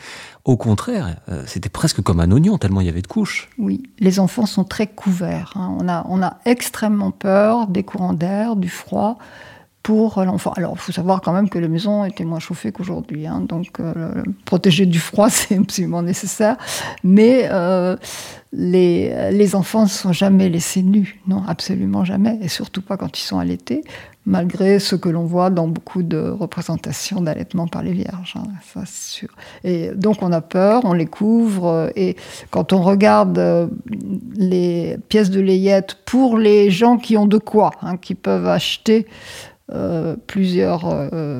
au 0.44 0.58
contraire, 0.58 1.16
euh, 1.30 1.44
c'était 1.46 1.70
presque 1.70 2.02
comme 2.02 2.20
un 2.20 2.30
oignon, 2.30 2.58
tellement 2.58 2.82
il 2.82 2.86
y 2.86 2.90
avait 2.90 3.00
de 3.00 3.06
couches. 3.06 3.48
Oui, 3.56 3.82
les 4.00 4.20
enfants 4.20 4.44
sont 4.44 4.64
très 4.64 4.86
couverts. 4.86 5.54
Hein. 5.56 5.76
On, 5.78 5.88
a, 5.88 6.04
on 6.10 6.22
a 6.22 6.36
extrêmement 6.44 7.10
peur 7.10 7.68
des 7.68 7.84
courants 7.84 8.12
d'air, 8.12 8.54
du 8.54 8.68
froid 8.68 9.16
pour 9.82 10.22
l'enfant. 10.22 10.52
Alors, 10.52 10.74
il 10.76 10.78
faut 10.78 10.92
savoir 10.92 11.20
quand 11.20 11.32
même 11.32 11.48
que 11.48 11.58
les 11.58 11.68
maisons 11.68 12.04
étaient 12.04 12.24
moins 12.24 12.38
chauffées 12.38 12.70
qu'aujourd'hui, 12.70 13.26
hein. 13.26 13.40
donc 13.40 13.80
euh, 13.80 14.22
protéger 14.44 14.86
du 14.86 15.00
froid, 15.00 15.28
c'est 15.30 15.56
absolument 15.56 16.02
nécessaire. 16.02 16.56
Mais 17.02 17.48
euh, 17.50 17.96
les, 18.52 19.32
les, 19.32 19.54
enfants 19.54 19.82
ne 19.82 19.88
sont 19.88 20.12
jamais 20.12 20.48
laissés 20.48 20.82
nus, 20.82 21.20
non, 21.26 21.42
absolument 21.48 22.04
jamais, 22.04 22.38
et 22.42 22.48
surtout 22.48 22.82
pas 22.82 22.96
quand 22.96 23.18
ils 23.18 23.22
sont 23.22 23.38
allaités, 23.38 23.82
malgré 24.24 24.78
ce 24.78 24.94
que 24.94 25.08
l'on 25.08 25.24
voit 25.24 25.50
dans 25.50 25.66
beaucoup 25.66 26.02
de 26.02 26.18
représentations 26.18 27.20
d'allaitement 27.20 27.66
par 27.66 27.82
les 27.82 27.92
vierges, 27.92 28.34
hein, 28.36 28.44
ça 28.72 28.82
sûr. 28.86 29.30
Et 29.64 29.90
donc 29.96 30.22
on 30.22 30.30
a 30.32 30.40
peur, 30.40 30.82
on 30.84 30.92
les 30.92 31.06
couvre, 31.06 31.90
et 31.96 32.16
quand 32.50 32.72
on 32.72 32.82
regarde 32.82 33.38
euh, 33.38 33.66
les 34.36 34.96
pièces 35.08 35.30
de 35.30 35.40
layette 35.40 35.96
pour 36.04 36.38
les 36.38 36.70
gens 36.70 36.98
qui 36.98 37.16
ont 37.16 37.26
de 37.26 37.38
quoi, 37.38 37.72
hein, 37.82 37.96
qui 37.96 38.14
peuvent 38.14 38.46
acheter 38.46 39.06
plusieurs 40.26 40.86
euh, 40.86 41.38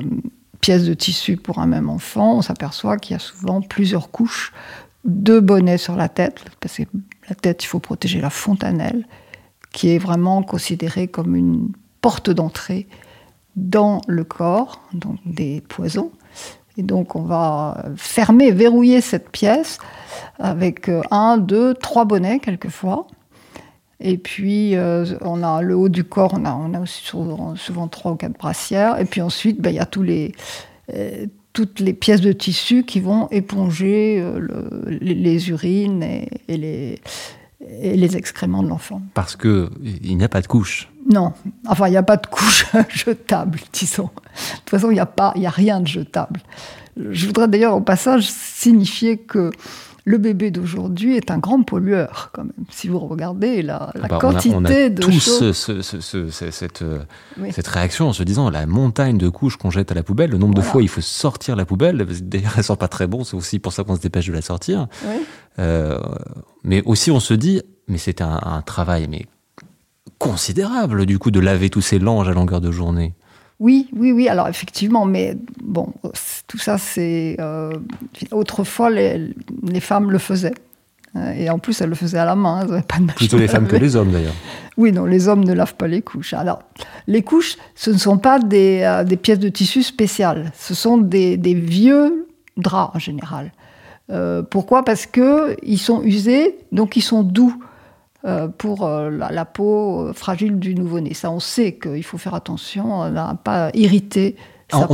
pièces 0.61 0.85
de 0.85 0.93
tissu 0.93 1.37
pour 1.37 1.59
un 1.59 1.67
même 1.67 1.89
enfant, 1.89 2.37
on 2.37 2.41
s'aperçoit 2.41 2.97
qu'il 2.97 3.13
y 3.13 3.15
a 3.15 3.19
souvent 3.19 3.61
plusieurs 3.61 4.11
couches 4.11 4.53
de 5.03 5.39
bonnets 5.39 5.77
sur 5.77 5.95
la 5.95 6.09
tête, 6.09 6.41
parce 6.59 6.77
que 6.77 6.83
la 7.29 7.35
tête, 7.35 7.63
il 7.63 7.67
faut 7.67 7.79
protéger 7.79 8.21
la 8.21 8.29
fontanelle, 8.29 9.05
qui 9.71 9.89
est 9.89 9.97
vraiment 9.97 10.43
considérée 10.43 11.07
comme 11.07 11.35
une 11.35 11.69
porte 12.01 12.29
d'entrée 12.29 12.87
dans 13.55 14.01
le 14.07 14.23
corps, 14.23 14.81
donc 14.93 15.17
des 15.25 15.61
poisons. 15.67 16.11
Et 16.77 16.83
donc 16.83 17.15
on 17.15 17.23
va 17.23 17.85
fermer, 17.95 18.51
verrouiller 18.51 19.01
cette 19.01 19.29
pièce 19.29 19.77
avec 20.39 20.89
euh, 20.89 21.01
un, 21.11 21.37
deux, 21.37 21.73
trois 21.75 22.05
bonnets 22.05 22.39
quelquefois. 22.39 23.07
Et 24.03 24.17
puis, 24.17 24.75
euh, 24.75 25.05
on 25.21 25.43
a 25.43 25.61
le 25.61 25.75
haut 25.75 25.87
du 25.87 26.03
corps, 26.03 26.33
on 26.33 26.43
a, 26.43 26.53
on 26.53 26.73
a 26.73 26.81
aussi 26.81 27.01
souvent, 27.03 27.87
trois 27.87 28.11
ou 28.11 28.15
quatre 28.15 28.37
brassières. 28.37 28.99
Et 28.99 29.05
puis 29.05 29.21
ensuite, 29.21 29.61
ben, 29.61 29.69
il 29.69 29.77
y 29.77 29.79
a 29.79 29.85
tous 29.85 30.03
les, 30.03 30.33
euh, 30.93 31.25
toutes 31.53 31.79
les 31.79 31.93
pièces 31.93 32.19
de 32.19 32.33
tissu 32.33 32.83
qui 32.83 32.99
vont 32.99 33.29
éponger 33.31 34.19
euh, 34.19 34.45
les, 34.89 35.49
urines 35.49 36.03
et, 36.03 36.27
les, 36.49 36.99
et, 37.61 37.95
les, 37.95 38.17
excréments 38.17 38.61
de 38.61 38.67
l'enfant. 38.67 39.01
Parce 39.13 39.37
qu'il 39.37 39.69
n'y 40.01 40.23
a 40.23 40.29
pas 40.29 40.41
de 40.41 40.47
couche 40.47 40.89
Non. 41.09 41.31
Enfin, 41.65 41.87
il 41.87 41.91
n'y 41.91 41.97
a 41.97 42.03
pas 42.03 42.17
de 42.17 42.27
couche 42.27 42.65
jetable, 42.89 43.59
disons. 43.71 44.09
De 44.13 44.57
toute 44.57 44.69
façon, 44.69 44.91
il 44.91 44.95
n'y 44.95 44.99
a, 44.99 45.05
pas, 45.05 45.33
a 45.33 45.49
rien 45.49 45.79
de 45.79 45.87
jetable. 45.87 46.41
Je 46.97 47.25
voudrais 47.25 47.47
d'ailleurs 47.47 47.77
au 47.77 47.81
passage 47.81 48.29
signifier 48.29 49.17
que 49.17 49.51
le 50.05 50.17
bébé 50.17 50.51
d'aujourd'hui 50.51 51.15
est 51.15 51.31
un 51.31 51.37
grand 51.37 51.63
pollueur, 51.63 52.31
quand 52.33 52.43
même. 52.43 52.51
Si 52.69 52.89
vous 52.89 52.99
regardez 52.99 53.61
la, 53.61 53.91
la 53.95 54.07
bah, 54.07 54.17
quantité 54.19 54.53
on 54.53 54.65
a, 54.65 54.69
on 54.69 54.73
a 54.73 54.89
de 54.89 55.01
tous 55.01 55.43
cette, 56.31 56.81
euh, 56.81 56.99
cette, 57.51 57.67
réaction 57.67 58.09
en 58.09 58.13
se 58.13 58.23
disant 58.23 58.49
la 58.49 58.65
montagne 58.65 59.17
de 59.17 59.29
couches 59.29 59.55
qu'on 59.55 59.69
jette 59.69 59.91
à 59.91 59.95
la 59.95 60.03
poubelle, 60.03 60.31
le 60.31 60.37
nombre 60.37 60.55
de 60.55 60.61
fois 60.61 60.81
il 60.81 60.89
faut 60.89 61.01
sortir 61.01 61.55
la 61.55 61.65
poubelle. 61.65 62.05
D'ailleurs, 62.21 62.53
elle 62.57 62.63
sent 62.63 62.75
pas 62.75 62.89
très 62.89 63.07
bon, 63.07 63.23
c'est 63.23 63.37
aussi 63.37 63.59
pour 63.59 63.71
ça 63.71 63.83
qu'on 63.83 63.95
se 63.95 64.01
dépêche 64.01 64.27
de 64.27 64.33
la 64.33 64.41
sortir. 64.41 64.87
Euh, 65.59 65.97
mais 66.63 66.81
aussi, 66.85 67.09
on 67.11 67.19
se 67.19 67.33
dit, 67.33 67.61
mais 67.87 67.97
c'est 67.97 68.21
un, 68.21 68.39
un 68.43 68.61
travail 68.61 69.07
mais 69.09 69.25
considérable 70.17 71.05
du 71.05 71.19
coup 71.19 71.31
de 71.31 71.39
laver 71.39 71.69
tous 71.69 71.81
ces 71.81 71.99
langes 71.99 72.27
à 72.27 72.33
longueur 72.33 72.61
de 72.61 72.71
journée. 72.71 73.13
Oui, 73.63 73.87
oui, 73.95 74.11
oui. 74.11 74.27
Alors 74.27 74.49
effectivement, 74.49 75.05
mais 75.05 75.37
bon, 75.63 75.93
tout 76.47 76.57
ça, 76.57 76.77
c'est 76.77 77.37
euh, 77.39 77.71
autrefois 78.31 78.89
les, 78.89 79.33
femmes 79.79 80.11
le 80.11 80.17
faisaient. 80.17 80.53
Euh, 81.15 81.31
et 81.31 81.49
en 81.49 81.59
plus, 81.59 81.79
elles 81.79 81.87
le 81.87 81.95
faisaient 81.95 82.17
à 82.17 82.25
la 82.25 82.35
main. 82.35 82.67
pas 82.81 82.97
de 82.99 83.05
Plutôt 83.13 83.37
les 83.37 83.47
femmes 83.47 83.67
que 83.67 83.77
les 83.77 83.95
hommes, 83.95 84.11
d'ailleurs. 84.11 84.33
Oui, 84.75 84.91
non, 84.91 85.05
les 85.05 85.29
hommes 85.29 85.45
ne 85.45 85.53
lavent 85.53 85.75
pas 85.75 85.87
les 85.87 86.01
couches. 86.01 86.33
Alors, 86.33 86.61
les 87.07 87.21
couches, 87.21 87.55
ce 87.73 87.89
ne 87.89 87.97
sont 87.97 88.17
pas 88.17 88.37
des, 88.37 88.81
euh, 88.83 89.05
pièces 89.15 89.39
de 89.39 89.47
tissu 89.47 89.81
spéciales. 89.81 90.51
Ce 90.59 90.73
sont 90.73 90.97
des, 90.97 91.37
vieux 91.37 92.27
draps 92.57 92.93
en 92.93 92.99
général. 92.99 93.53
pourquoi? 94.49 94.83
Parce 94.83 95.05
que 95.05 95.55
ils 95.63 95.79
sont 95.79 96.03
usés, 96.03 96.57
donc 96.73 96.97
ils 96.97 97.01
sont 97.01 97.23
doux. 97.23 97.55
Euh, 98.25 98.47
pour 98.47 98.85
euh, 98.85 99.09
la, 99.09 99.43
peau 99.43 100.07
euh, 100.07 100.13
fragile 100.13 100.57
du 100.57 100.75
nouveau-né. 100.75 101.13
Ça, 101.13 101.29
on 101.29 101.41
sait 101.41 101.73
qu'il 101.73 102.03
faut 102.05 102.17
faire 102.17 102.35
attention 102.35 103.01
à 103.01 103.09
ne 103.09 103.35
pas 103.35 103.69
irriter. 103.73 104.37
Ah, 104.71 104.87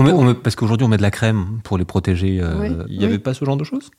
parce 0.44 0.56
qu'aujourd'hui, 0.56 0.86
on 0.86 0.88
met 0.88 0.98
de 0.98 1.04
la 1.04 1.12
crème 1.12 1.60
pour 1.64 1.78
les 1.78 1.86
protéger. 1.86 2.42
Il 2.90 2.98
n'y 2.98 3.06
avait 3.06 3.20
pas 3.20 3.36
ce 3.36 3.46
genre 3.46 3.56
de 3.56 3.64
choses? 3.64 3.92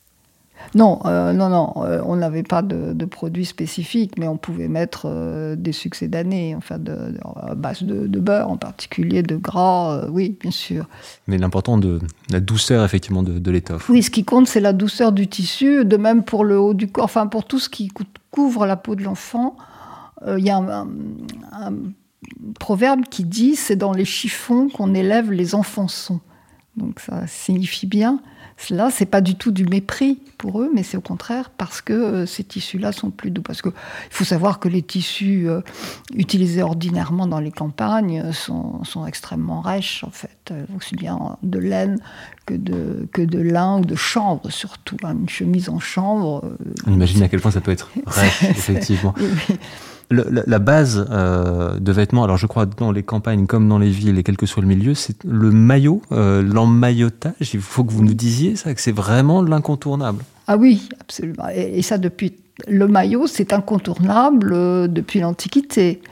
Non, 0.74 1.00
non, 1.04 1.48
non, 1.48 1.72
on 1.76 2.16
n'avait 2.16 2.42
pas 2.42 2.62
de, 2.62 3.04
produits 3.04 3.44
spécifiques, 3.44 4.18
mais 4.18 4.28
on 4.28 4.36
pouvait 4.36 4.68
mettre 4.68 5.54
des 5.56 5.72
succès 5.72 6.06
d'année, 6.06 6.54
enfin, 6.56 6.78
de, 6.78 7.14
à 7.42 7.54
base 7.54 7.82
de, 7.82 8.20
beurre 8.20 8.50
en 8.50 8.56
particulier, 8.56 9.22
de 9.22 9.36
gras, 9.36 10.06
oui, 10.10 10.36
bien 10.40 10.50
sûr. 10.50 10.86
Mais 11.26 11.38
l'important 11.38 11.78
de 11.78 12.00
la 12.30 12.40
douceur, 12.40 12.84
effectivement, 12.84 13.22
de, 13.22 13.50
l'étoffe. 13.50 13.88
Oui, 13.88 14.02
ce 14.02 14.10
qui 14.10 14.24
compte, 14.24 14.46
c'est 14.46 14.60
la 14.60 14.72
douceur 14.72 15.12
du 15.12 15.26
tissu, 15.26 15.84
de 15.84 15.96
même 15.96 16.22
pour 16.22 16.44
le 16.44 16.58
haut 16.58 16.74
du 16.74 16.88
corps, 16.88 17.04
enfin, 17.04 17.26
pour 17.26 17.44
tout 17.44 17.58
ce 17.58 17.68
qui 17.68 17.90
couvre 18.30 18.66
la 18.66 18.76
peau 18.76 18.94
de 18.94 19.02
l'enfant. 19.02 19.56
Euh, 20.26 20.38
il 20.38 20.44
y 20.44 20.50
a 20.50 20.56
un, 20.56 20.86
proverbe 22.58 23.02
qui 23.10 23.24
dit 23.24 23.56
c'est 23.56 23.76
dans 23.76 23.92
les 23.92 24.04
chiffons 24.04 24.68
qu'on 24.68 24.94
élève 24.94 25.32
les 25.32 25.54
enfants 25.54 25.88
sont. 25.88 26.20
Donc 26.76 27.00
ça 27.00 27.26
signifie 27.26 27.86
bien 27.86 28.20
cela, 28.60 28.90
c'est 28.90 29.06
pas 29.06 29.22
du 29.22 29.36
tout 29.36 29.52
du 29.52 29.64
mépris 29.64 30.18
pour 30.36 30.60
eux, 30.60 30.70
mais 30.74 30.82
c'est 30.82 30.98
au 30.98 31.00
contraire 31.00 31.48
parce 31.48 31.80
que 31.80 31.94
euh, 31.94 32.26
ces 32.26 32.44
tissus-là 32.44 32.92
sont 32.92 33.10
plus 33.10 33.30
doux. 33.30 33.40
Parce 33.40 33.62
qu'il 33.62 33.72
faut 34.10 34.24
savoir 34.24 34.60
que 34.60 34.68
les 34.68 34.82
tissus 34.82 35.48
euh, 35.48 35.62
utilisés 36.14 36.62
ordinairement 36.62 37.26
dans 37.26 37.40
les 37.40 37.52
campagnes 37.52 38.32
sont, 38.32 38.84
sont, 38.84 39.06
extrêmement 39.06 39.62
rêches, 39.62 40.04
en 40.04 40.10
fait, 40.10 40.52
aussi 40.76 40.94
bien 40.94 41.38
de 41.42 41.58
laine 41.58 42.00
que 42.44 42.52
de, 42.52 43.08
que 43.12 43.22
de 43.22 43.38
lin 43.38 43.78
ou 43.78 43.84
de 43.84 43.94
chanvre, 43.94 44.50
surtout. 44.50 44.98
Hein. 45.04 45.16
Une 45.18 45.28
chemise 45.28 45.70
en 45.70 45.80
chanvre. 45.80 46.56
On 46.86 46.92
imagine 46.92 47.22
à 47.22 47.28
quel 47.28 47.40
point 47.40 47.50
ça 47.50 47.62
peut 47.62 47.72
être 47.72 47.90
rêche, 48.06 48.42
effectivement 48.42 49.14
la, 50.10 50.58
base 50.58 51.06
euh, 51.10 51.78
de 51.78 51.92
vêtements, 51.92 52.24
alors 52.24 52.36
je 52.36 52.46
crois 52.46 52.66
dans 52.66 52.90
les 52.90 53.02
campagnes 53.02 53.46
comme 53.46 53.68
dans 53.68 53.78
les 53.78 53.90
villes 53.90 54.18
et 54.18 54.22
quel 54.22 54.36
que 54.36 54.46
soit 54.46 54.62
le 54.62 54.68
milieu, 54.68 54.94
c'est 54.94 55.22
le 55.24 55.50
maillot, 55.50 56.02
euh, 56.12 56.42
l'emmaillotage. 56.42 57.54
Il 57.54 57.60
faut 57.60 57.84
que 57.84 57.92
vous 57.92 58.04
nous 58.04 58.14
disiez 58.14 58.56
ça, 58.56 58.74
que 58.74 58.80
c'est 58.80 58.92
vraiment 58.92 59.42
l'incontournable. 59.42 60.24
Ah 60.46 60.56
oui, 60.56 60.88
absolument. 61.00 61.48
Et, 61.54 61.82
ça 61.82 61.98
depuis 61.98 62.34
le 62.66 62.88
maillot, 62.88 63.26
c'est 63.26 63.52
incontournable 63.52 64.52
euh, 64.52 64.88
depuis 64.88 65.20
l'Antiquité. 65.20 66.02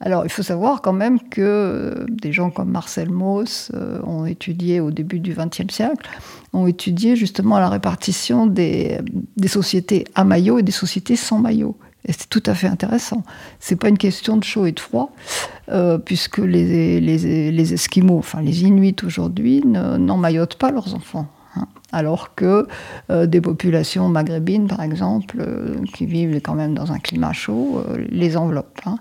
Alors, 0.00 0.26
il 0.26 0.30
faut 0.30 0.42
savoir 0.42 0.82
quand 0.82 0.92
même 0.92 1.18
que 1.20 2.04
des 2.10 2.32
gens 2.32 2.50
comme 2.50 2.70
Marcel 2.70 3.08
Mauss 3.08 3.72
ont 4.04 4.26
étudié 4.26 4.78
au 4.78 4.90
début 4.90 5.20
du 5.20 5.34
XXe 5.34 5.72
siècle, 5.72 6.06
ont 6.52 6.66
étudié 6.66 7.16
justement 7.16 7.58
la 7.58 7.70
répartition 7.70 8.46
des, 8.46 8.98
des 9.38 9.48
sociétés 9.48 10.04
à 10.14 10.24
maillot 10.24 10.58
et 10.58 10.62
des 10.62 10.70
sociétés 10.70 11.16
sans 11.16 11.38
maillot. 11.38 11.78
Et 12.06 12.12
c'est 12.12 12.28
tout 12.28 12.42
à 12.46 12.54
fait 12.54 12.68
intéressant. 12.68 13.24
C'est 13.58 13.76
pas 13.76 13.88
une 13.88 13.98
question 13.98 14.36
de 14.36 14.44
chaud 14.44 14.66
et 14.66 14.72
de 14.72 14.80
froid, 14.80 15.12
euh, 15.68 15.98
puisque 15.98 16.38
les, 16.38 17.00
les, 17.00 17.50
les, 17.50 17.74
Esquimaux, 17.74 18.18
enfin 18.18 18.40
les 18.40 18.62
Inuits 18.62 18.96
aujourd'hui, 19.04 19.62
n'emmaillotent 19.64 20.56
pas 20.56 20.70
leurs 20.70 20.94
enfants. 20.94 21.26
Hein. 21.58 21.68
alors 21.90 22.34
que 22.34 22.66
euh, 23.10 23.24
des 23.24 23.40
populations 23.40 24.10
maghrébines, 24.10 24.66
par 24.66 24.82
exemple, 24.82 25.38
euh, 25.40 25.76
qui 25.94 26.04
vivent 26.04 26.38
quand 26.42 26.54
même 26.54 26.74
dans 26.74 26.92
un 26.92 26.98
climat 26.98 27.32
chaud, 27.32 27.82
les 28.10 28.36
enveloppent. 28.36 28.80
Hein. 28.84 28.98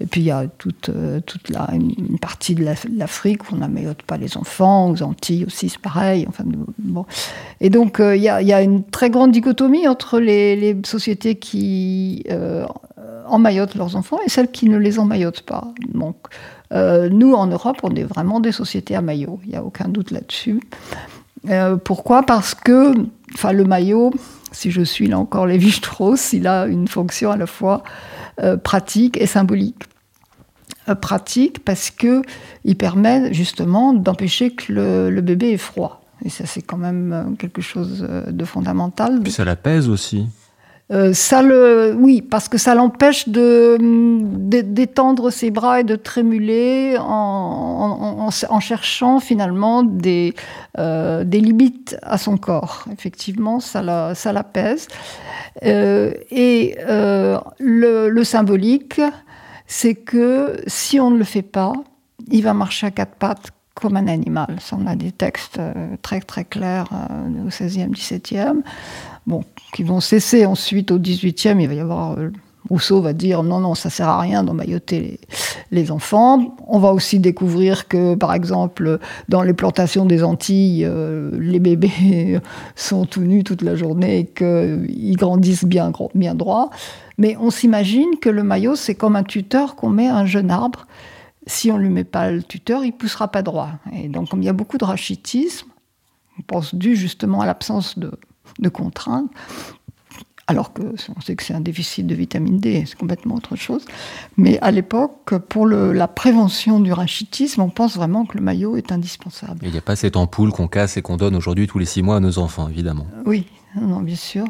Et 0.00 0.06
puis 0.06 0.20
il 0.20 0.24
y 0.24 0.30
a 0.30 0.46
toute, 0.58 0.88
euh, 0.88 1.20
toute 1.20 1.48
la, 1.48 1.68
une 1.72 2.18
partie 2.18 2.54
de 2.54 2.64
l'Afrique 2.96 3.50
où 3.50 3.54
on 3.54 3.58
n'améote 3.58 4.02
pas 4.02 4.16
les 4.16 4.36
enfants, 4.36 4.90
aux 4.90 5.02
Antilles 5.02 5.44
aussi 5.44 5.68
c'est 5.68 5.80
pareil. 5.80 6.26
Enfin, 6.28 6.44
bon. 6.78 7.06
Et 7.60 7.70
donc 7.70 8.00
euh, 8.00 8.16
il 8.16 8.22
y, 8.22 8.28
a, 8.28 8.42
y, 8.42 8.52
a, 8.52 8.62
une 8.62 8.84
très 8.84 9.10
grande 9.10 9.32
dichotomie 9.32 9.88
entre 9.88 10.18
les, 10.18 10.56
les 10.56 10.76
sociétés 10.84 11.36
qui 11.36 12.24
euh, 12.30 12.66
emmaillotent 13.26 13.74
leurs 13.74 13.96
enfants 13.96 14.18
et 14.24 14.28
celles 14.28 14.50
qui 14.50 14.68
ne 14.68 14.78
les 14.78 14.98
emmaillotent 14.98 15.42
pas. 15.42 15.72
Donc 15.92 16.16
euh, 16.72 17.08
nous 17.08 17.34
en 17.34 17.46
Europe 17.46 17.78
on 17.82 17.94
est 17.94 18.04
vraiment 18.04 18.40
des 18.40 18.52
sociétés 18.52 18.94
à 18.94 19.02
maillot, 19.02 19.40
il 19.44 19.50
n'y 19.50 19.56
a 19.56 19.64
aucun 19.64 19.88
doute 19.88 20.10
là-dessus. 20.10 20.60
Pourquoi? 21.84 22.22
Parce 22.22 22.54
que 22.54 22.94
enfin, 23.34 23.52
le 23.52 23.64
maillot, 23.64 24.12
si 24.52 24.70
je 24.70 24.82
suis 24.82 25.08
là 25.08 25.18
encore 25.18 25.46
Lévi-Strauss, 25.46 26.32
il 26.32 26.46
a 26.46 26.66
une 26.66 26.88
fonction 26.88 27.30
à 27.30 27.36
la 27.36 27.46
fois 27.46 27.82
euh, 28.40 28.56
pratique 28.56 29.16
et 29.20 29.26
symbolique. 29.26 29.84
Euh, 30.88 30.94
pratique 30.94 31.64
parce 31.64 31.90
que 31.90 32.22
il 32.64 32.76
permet 32.76 33.32
justement 33.32 33.92
d'empêcher 33.92 34.50
que 34.50 34.72
le, 34.72 35.20
bébé 35.20 35.52
ait 35.52 35.58
froid. 35.58 36.02
Et 36.24 36.28
ça, 36.28 36.46
c'est 36.46 36.62
quand 36.62 36.76
même 36.76 37.34
quelque 37.38 37.60
chose 37.60 38.06
de 38.28 38.44
fondamental. 38.44 39.20
Puis 39.22 39.32
ça 39.32 39.44
l'apaise 39.44 39.88
aussi. 39.88 40.26
Euh, 40.90 41.14
ça 41.14 41.42
le, 41.42 41.94
oui, 41.96 42.20
parce 42.20 42.48
que 42.48 42.58
ça 42.58 42.74
l'empêche 42.74 43.28
de, 43.28 43.78
d'étendre 44.60 45.30
ses 45.30 45.50
bras 45.50 45.80
et 45.80 45.84
de 45.84 45.96
trémuler 45.96 46.96
en, 46.98 48.28
cherchant 48.60 49.18
finalement 49.18 49.82
des, 49.82 50.34
euh, 50.78 51.24
des 51.24 51.40
limites 51.40 51.96
à 52.02 52.18
son 52.18 52.36
corps. 52.36 52.84
Effectivement, 52.92 53.60
ça, 53.60 53.82
la. 53.82 54.12
Euh, 55.64 56.12
et 56.30 56.76
le, 56.86 58.08
le, 58.08 58.24
symbolique, 58.24 59.00
c'est 59.66 59.94
que 59.94 60.62
si 60.66 61.00
on 61.00 61.10
ne 61.10 61.18
le 61.18 61.24
fait 61.24 61.42
pas, 61.42 61.72
il 62.30 62.42
va 62.42 62.54
marcher 62.54 62.86
à 62.88 62.90
quatre 62.90 63.14
pattes 63.14 63.50
comme 63.74 63.96
un 63.96 64.08
animal. 64.08 64.56
Ça, 64.60 64.76
on 64.78 64.86
a 64.86 64.94
des 64.94 65.12
textes 65.12 65.58
très 66.02 66.20
très 66.20 66.44
clairs 66.44 66.88
au 67.46 67.48
16e, 67.48 67.90
17e 67.90 68.62
bon, 69.26 69.44
qui 69.74 69.82
vont 69.82 70.00
cesser 70.00 70.46
ensuite 70.46 70.90
au 70.90 70.98
18e. 70.98 71.60
Il 71.60 71.68
va 71.68 71.74
y 71.74 71.80
avoir. 71.80 72.18
Euh, 72.18 72.30
Rousseau 72.70 73.00
va 73.00 73.12
dire 73.12 73.42
non, 73.42 73.58
non, 73.58 73.74
ça 73.74 73.90
sert 73.90 74.08
à 74.08 74.20
rien 74.20 74.44
d'emmailloter 74.44 75.00
les, 75.00 75.20
les, 75.72 75.90
enfants. 75.90 76.56
On 76.68 76.78
va 76.78 76.92
aussi 76.92 77.18
découvrir 77.18 77.88
que, 77.88 78.14
par 78.14 78.32
exemple, 78.32 78.98
dans 79.28 79.42
les 79.42 79.52
plantations 79.52 80.06
des 80.06 80.22
Antilles, 80.22 80.84
euh, 80.84 81.30
les 81.38 81.58
bébés 81.58 82.40
sont 82.76 83.04
tout 83.04 83.22
nus 83.22 83.44
toute 83.44 83.62
la 83.62 83.74
journée 83.74 84.20
et 84.20 84.26
qu'ils 84.26 85.16
grandissent 85.16 85.64
bien, 85.64 85.92
bien 86.14 86.34
droit. 86.34 86.70
Mais 87.18 87.36
on 87.40 87.50
s'imagine 87.50 88.18
que 88.20 88.30
le 88.30 88.42
maillot, 88.42 88.76
c'est 88.76 88.94
comme 88.94 89.16
un 89.16 89.24
tuteur 89.24 89.74
qu'on 89.76 89.90
met 89.90 90.08
à 90.08 90.16
un 90.16 90.26
jeune 90.26 90.50
arbre. 90.50 90.86
Si 91.46 91.72
on 91.72 91.76
ne 91.76 91.82
lui 91.82 91.90
met 91.90 92.04
pas 92.04 92.30
le 92.30 92.42
tuteur, 92.42 92.84
il 92.84 92.92
poussera 92.92 93.28
pas 93.28 93.42
droit. 93.42 93.70
Et 93.92 94.08
donc, 94.08 94.28
comme 94.28 94.40
il 94.40 94.46
y 94.46 94.48
a 94.48 94.54
beaucoup 94.54 94.78
de 94.78 94.84
rachitisme, 94.84 95.68
on 96.38 96.42
pense 96.42 96.74
dû 96.74 96.94
justement 96.94 97.40
à 97.40 97.46
l'absence 97.46 97.98
de 97.98 98.12
de 98.58 98.68
contraintes, 98.68 99.30
alors 100.46 100.72
que 100.72 100.82
on 101.16 101.20
sait 101.20 101.36
que 101.36 101.42
c'est 101.42 101.54
un 101.54 101.60
déficit 101.60 102.06
de 102.06 102.14
vitamine 102.14 102.58
D, 102.58 102.84
c'est 102.86 102.98
complètement 102.98 103.36
autre 103.36 103.56
chose. 103.56 103.84
Mais 104.36 104.58
à 104.60 104.70
l'époque, 104.70 105.34
pour 105.48 105.66
la 105.66 106.08
prévention 106.08 106.80
du 106.80 106.92
rachitisme, 106.92 107.62
on 107.62 107.70
pense 107.70 107.96
vraiment 107.96 108.26
que 108.26 108.36
le 108.36 108.42
maillot 108.42 108.76
est 108.76 108.92
indispensable. 108.92 109.60
Il 109.62 109.70
n'y 109.70 109.78
a 109.78 109.82
pas 109.82 109.96
cette 109.96 110.16
ampoule 110.16 110.50
qu'on 110.50 110.68
casse 110.68 110.96
et 110.96 111.02
qu'on 111.02 111.16
donne 111.16 111.36
aujourd'hui 111.36 111.66
tous 111.66 111.78
les 111.78 111.86
six 111.86 112.02
mois 112.02 112.16
à 112.16 112.20
nos 112.20 112.38
enfants, 112.38 112.68
évidemment. 112.68 113.06
Oui, 113.24 113.46
non, 113.80 114.00
bien 114.00 114.16
sûr 114.16 114.44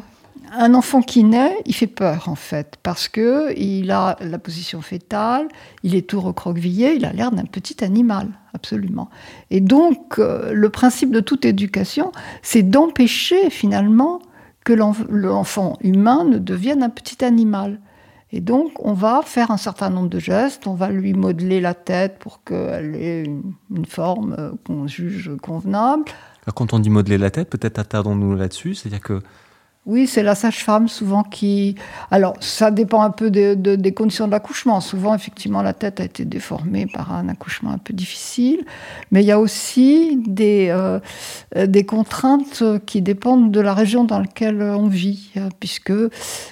un 0.55 0.73
enfant 0.73 1.01
qui 1.01 1.23
naît, 1.23 1.57
il 1.65 1.73
fait 1.73 1.87
peur 1.87 2.29
en 2.29 2.35
fait, 2.35 2.77
parce 2.83 3.07
que 3.07 3.57
il 3.57 3.91
a 3.91 4.17
la 4.21 4.37
position 4.37 4.81
fétale, 4.81 5.47
il 5.83 5.95
est 5.95 6.07
tout 6.07 6.21
recroquevillé, 6.21 6.93
il 6.95 7.05
a 7.05 7.13
l'air 7.13 7.31
d'un 7.31 7.45
petit 7.45 7.83
animal, 7.83 8.27
absolument. 8.53 9.09
Et 9.49 9.61
donc, 9.61 10.19
euh, 10.19 10.53
le 10.53 10.69
principe 10.69 11.11
de 11.11 11.19
toute 11.19 11.45
éducation, 11.45 12.11
c'est 12.41 12.63
d'empêcher 12.63 13.49
finalement 13.49 14.21
que 14.63 14.73
l'enfant 14.73 15.77
humain 15.81 16.23
ne 16.23 16.37
devienne 16.37 16.83
un 16.83 16.89
petit 16.89 17.25
animal. 17.25 17.79
Et 18.31 18.39
donc, 18.39 18.71
on 18.79 18.93
va 18.93 19.21
faire 19.23 19.51
un 19.51 19.57
certain 19.57 19.89
nombre 19.89 20.09
de 20.09 20.19
gestes, 20.19 20.65
on 20.65 20.73
va 20.73 20.89
lui 20.89 21.13
modeler 21.13 21.61
la 21.61 21.73
tête 21.73 22.17
pour 22.19 22.43
qu'elle 22.43 22.95
ait 22.95 23.23
une, 23.23 23.85
forme 23.85 24.35
euh, 24.39 24.51
qu'on 24.65 24.87
juge 24.87 25.31
convenable. 25.41 26.05
Quand 26.55 26.73
on 26.73 26.79
dit 26.79 26.89
modeler 26.89 27.17
la 27.17 27.31
tête, 27.31 27.49
peut-être 27.49 27.79
attardons-nous 27.79 28.35
là-dessus, 28.35 28.75
c'est-à-dire 28.75 29.01
que 29.01 29.21
oui, 29.85 30.07
c'est 30.07 30.23
la 30.23 30.33
sage-femme 30.33 30.87
souvent 30.87 31.23
qui. 31.23 31.75
Alors, 32.09 32.35
ça 32.39 32.71
dépend 32.71 33.01
un 33.01 33.09
peu 33.09 33.29
des 33.29 33.93
conditions 33.93 34.27
de 34.27 34.31
l'accouchement. 34.31 34.79
Souvent, 34.79 35.13
effectivement, 35.13 35.61
la 35.61 35.73
tête 35.73 35.99
a 35.99 36.05
été 36.05 36.23
déformée 36.23 36.85
par 36.85 37.11
un 37.13 37.27
accouchement 37.27 37.71
un 37.71 37.77
peu 37.77 37.93
difficile. 37.93 38.63
Mais 39.11 39.23
il 39.23 39.25
y 39.25 39.31
a 39.31 39.39
aussi 39.39 40.23
des, 40.25 40.67
euh, 40.69 40.99
des 41.67 41.85
contraintes 41.85 42.63
qui 42.85 43.01
dépendent 43.01 43.51
de 43.51 43.59
la 43.59 43.73
région 43.73 44.05
dans 44.05 44.19
laquelle 44.19 44.61
on 44.61 44.87
vit, 44.87 45.31
puisque 45.59 45.93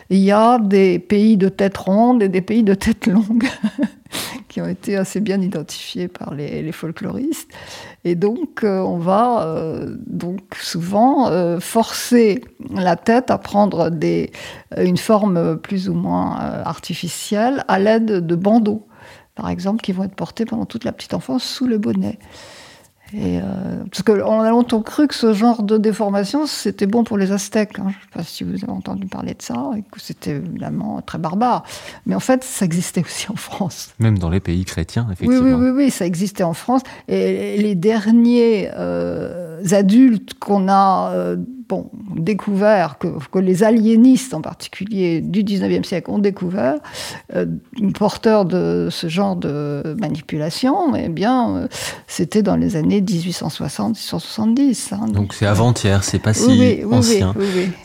il 0.10 0.20
y 0.20 0.32
a 0.32 0.60
des 0.60 1.00
pays 1.00 1.38
de 1.38 1.48
tête 1.48 1.78
ronde 1.78 2.22
et 2.22 2.30
des 2.30 2.42
pays 2.42 2.64
de 2.64 2.74
tête 2.74 3.08
longue. 3.08 3.48
qui 4.52 4.60
ont 4.60 4.68
été 4.68 4.98
assez 4.98 5.22
bien 5.22 5.42
identifiés 5.42 6.10
par 6.10 6.34
les, 6.34 6.74
folkloristes. 6.74 7.50
Et 8.04 8.16
donc, 8.16 8.66
euh, 8.66 8.80
on 8.80 8.98
va 8.98 9.46
euh, 9.46 9.96
donc 10.06 10.42
souvent 10.60 11.30
euh, 11.30 11.62
forcer 11.62 12.44
la 12.76 12.98
tête 12.98 13.32
à 13.32 13.38
prendre 13.38 13.90
une 14.78 14.98
forme 14.98 15.58
plus 15.58 15.88
ou 15.88 15.94
moins 15.94 16.36
artificielle 16.66 17.64
à 17.70 17.80
l'aide 17.80 18.26
de 18.28 18.36
bandeaux, 18.36 18.88
par 19.36 19.50
exemple, 19.50 19.82
qui 19.82 19.94
vont 19.94 20.04
être 20.04 20.16
portés 20.16 20.44
pendant 20.44 20.66
toute 20.66 20.84
la 20.84 20.92
petite 20.92 21.14
enfance 21.14 21.46
sous 21.46 21.66
le 21.66 21.78
bonnet. 21.78 22.20
Et 23.14 23.40
euh, 23.40 23.84
parce 23.90 24.04
qu'on 24.04 24.40
a 24.40 24.50
longtemps 24.50 24.82
cru 24.82 25.08
que 25.08 25.16
ce 25.16 25.34
genre 25.34 25.64
de 25.64 25.78
déformation, 25.78 26.46
c'était 26.46 26.88
bon 26.88 27.04
pour 27.04 27.18
les 27.18 27.32
Aztèques. 27.32 27.78
Hein. 27.80 27.88
Je 27.90 27.90
ne 27.90 27.92
sais 27.92 28.10
pas 28.14 28.24
si 28.24 28.44
vous 28.44 28.64
avez 28.64 28.72
entendu 28.72 29.08
parler 29.08 29.34
de 29.34 29.42
ça, 29.42 29.72
et 29.78 29.82
que 29.82 30.00
c'était 30.00 30.32
évidemment 30.32 31.02
très 31.02 31.18
barbare. 31.18 31.64
Mais 32.06 32.16
en 32.16 32.20
fait, 32.20 32.44
ça 32.44 32.66
existait 32.66 33.02
aussi 33.02 33.30
en 33.30 33.36
France. 33.36 33.94
Même 34.00 34.18
dans 34.18 34.30
les 34.30 34.40
pays 34.40 34.64
chrétiens, 34.64 35.08
effectivement. 35.12 35.46
Oui, 35.46 35.54
oui, 35.54 35.70
oui, 35.70 35.70
oui 35.86 35.92
ça 35.92 36.06
existait 36.06 36.44
en 36.44 36.54
France. 36.54 36.82
Et 37.08 37.58
les 37.58 37.76
derniers 37.76 38.70
euh, 38.76 39.62
adultes 39.72 40.34
qu'on 40.36 40.70
a 40.70 41.12
euh, 41.12 41.36
bon, 41.72 41.90
découvert, 42.18 42.98
que, 42.98 43.08
que, 43.32 43.40
les 43.40 43.64
aliénistes 43.64 44.34
en 44.34 44.42
particulier 44.42 45.22
du 45.22 45.46
19e 45.46 45.86
siècle 45.86 46.12
ont 46.12 46.20
découvert, 46.20 46.80
euh, 47.34 47.46
porteurs 47.98 48.44
de 48.44 48.90
ce 48.92 49.08
genre 49.08 49.38
de 49.38 49.96
manipulation, 49.98 50.94
eh 50.98 51.08
bien, 51.08 51.56
euh, 51.56 51.68
c'était 52.08 52.44
dans 52.44 52.58
les 52.58 52.76
années 52.76 53.00
1860-1870. 53.00 54.94
Hein, 54.94 55.08
donc 55.08 55.34
c'est 55.34 55.46
avant-hier, 55.46 56.04
c'est 56.04 56.20
pas 56.20 56.34
si 56.34 56.84
ancien. 56.92 57.34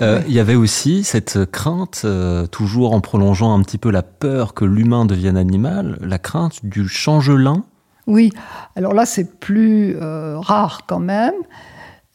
Euh, 0.03 0.20
il 0.27 0.35
y 0.35 0.40
avait 0.40 0.57
aussi 0.57 1.05
cette 1.05 1.44
crainte, 1.53 2.05
toujours 2.51 2.92
en 2.92 3.01
prolongeant 3.01 3.57
un 3.57 3.62
petit 3.62 3.79
peu 3.79 3.92
la 3.92 4.03
peur 4.03 4.53
que 4.53 4.64
l'humain 4.64 5.05
devienne 5.05 5.37
animal, 5.37 5.96
la 6.01 6.18
crainte 6.18 6.64
du 6.64 6.88
changelin. 6.88 7.62
Oui, 8.09 8.33
alors 8.75 8.94
là 8.94 9.07
c'est 9.07 9.38
plus 9.38 9.96
rare 10.01 10.81
quand 10.88 10.99
même. 10.99 11.35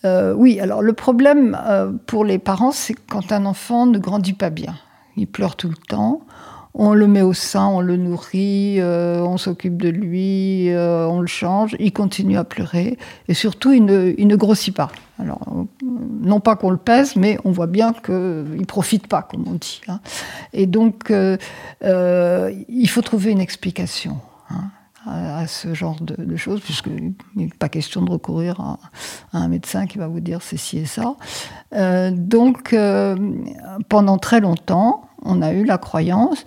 Euh, 0.04 0.34
oui, 0.34 0.60
alors 0.60 0.82
le 0.82 0.94
problème 0.94 1.58
euh, 1.68 1.92
pour 2.08 2.26
les 2.26 2.40
parents, 2.40 2.72
c'est 2.72 2.94
quand 2.94 3.32
un 3.32 3.46
enfant 3.46 3.86
ne 3.86 4.00
grandit 4.00 4.34
pas 4.34 4.50
bien. 4.50 4.76
Il 5.16 5.28
pleure 5.28 5.56
tout 5.56 5.70
le 5.70 5.76
temps. 5.76 6.22
On 6.74 6.94
le 6.94 7.06
met 7.06 7.22
au 7.22 7.34
sein, 7.34 7.68
on 7.68 7.82
le 7.82 7.98
nourrit, 7.98 8.80
euh, 8.80 9.20
on 9.20 9.38
s'occupe 9.38 9.82
de 9.82 9.90
lui, 9.90 10.70
on 10.74 11.20
le 11.20 11.28
change. 11.28 11.76
Il 11.80 11.92
continue 11.92 12.38
à 12.38 12.46
pleurer. 12.46 12.98
Et 13.28 13.34
surtout, 13.34 13.74
il 13.74 13.84
ne, 13.84 14.36
grossit 14.38 14.74
pas. 14.74 14.90
Alors, 15.20 15.42
non 15.84 16.40
pas 16.40 16.56
qu'on 16.56 16.70
le 16.70 16.78
pèse, 16.78 17.18
mais 17.18 17.38
on 17.44 17.52
voit 17.52 17.68
bien 17.68 17.92
qu'il 17.92 18.16
ne 18.16 18.66
profite 18.66 19.08
pas, 19.08 19.22
comme 19.22 19.46
on 19.50 19.56
dit. 19.56 19.82
Hein. 19.90 20.00
Et 20.54 20.66
donc, 20.66 21.12
il 21.82 22.90
faut 22.90 23.02
trouver 23.02 23.32
une 23.32 23.42
explication. 23.42 24.20
Hein 24.50 24.70
à, 25.06 25.48
ce 25.48 25.74
genre 25.74 25.98
de, 26.02 26.36
choses, 26.36 26.62
puisqu'il 26.62 27.14
n'est 27.36 27.50
pas 27.60 27.70
question 27.70 28.02
de 28.02 28.12
recourir 28.12 28.60
à, 28.60 28.78
un 29.34 29.48
médecin 29.48 29.88
qui 29.88 29.98
va 29.98 30.08
vous 30.08 30.20
dire 30.20 30.42
c'est 30.42 30.58
ci 30.58 30.80
et 30.80 30.86
ça. 30.86 31.16
Euh, 31.74 32.12
donc, 32.12 32.74
euh, 32.74 33.16
pendant 33.90 34.18
très 34.18 34.40
longtemps, 34.40 35.10
on 35.24 35.42
a 35.42 35.54
eu 35.54 35.66
la 35.66 35.78
croyance 35.78 36.46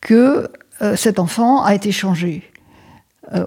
que 0.00 0.48
euh, 0.82 0.96
cet 0.96 1.18
enfant 1.18 1.62
a 1.62 1.74
été 1.74 1.92
changé 1.92 2.50